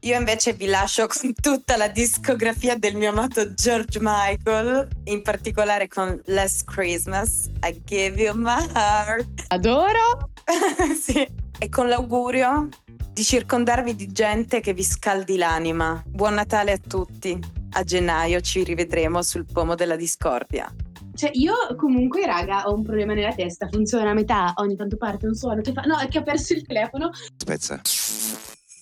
Io 0.00 0.18
invece 0.18 0.52
vi 0.52 0.66
lascio 0.66 1.06
con 1.06 1.32
tutta 1.34 1.76
la 1.76 1.88
discografia 1.88 2.76
del 2.76 2.94
mio 2.94 3.10
amato 3.10 3.54
George 3.54 3.98
Michael, 4.00 4.88
in 5.04 5.22
particolare 5.22 5.88
con 5.88 6.20
Last 6.26 6.64
Christmas, 6.64 7.50
I 7.62 7.80
Give 7.84 8.22
You 8.22 8.34
My 8.36 8.66
Heart. 8.74 9.44
Adoro! 9.48 10.30
sì. 11.00 11.26
E 11.58 11.68
con 11.68 11.88
l'augurio 11.88 12.68
di 13.14 13.22
circondarvi 13.22 13.94
di 13.94 14.10
gente 14.10 14.58
che 14.58 14.74
vi 14.74 14.82
scaldi 14.82 15.36
l'anima. 15.36 16.02
Buon 16.04 16.34
Natale 16.34 16.72
a 16.72 16.78
tutti. 16.78 17.38
A 17.76 17.84
gennaio 17.84 18.40
ci 18.40 18.64
rivedremo 18.64 19.22
sul 19.22 19.46
pomo 19.46 19.76
della 19.76 19.94
discordia. 19.94 20.68
Cioè, 21.14 21.30
io 21.34 21.54
comunque, 21.76 22.26
raga, 22.26 22.64
ho 22.66 22.74
un 22.74 22.82
problema 22.82 23.14
nella 23.14 23.32
testa. 23.32 23.68
Funziona 23.70 24.10
a 24.10 24.14
metà, 24.14 24.52
ogni 24.56 24.74
tanto 24.74 24.96
parte 24.96 25.28
un 25.28 25.34
suono 25.36 25.60
che 25.60 25.72
fa. 25.72 25.82
No, 25.82 25.96
è 26.00 26.08
che 26.08 26.18
ho 26.18 26.22
perso 26.24 26.54
il 26.54 26.66
telefono. 26.66 27.10
Spezza. 27.36 27.80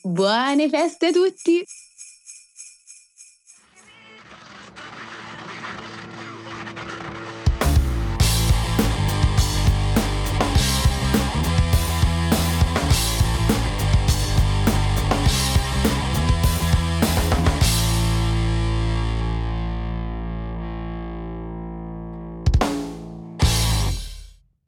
Buone 0.03 0.69
feste 0.71 1.09
a 1.09 1.13
tutti! 1.13 1.63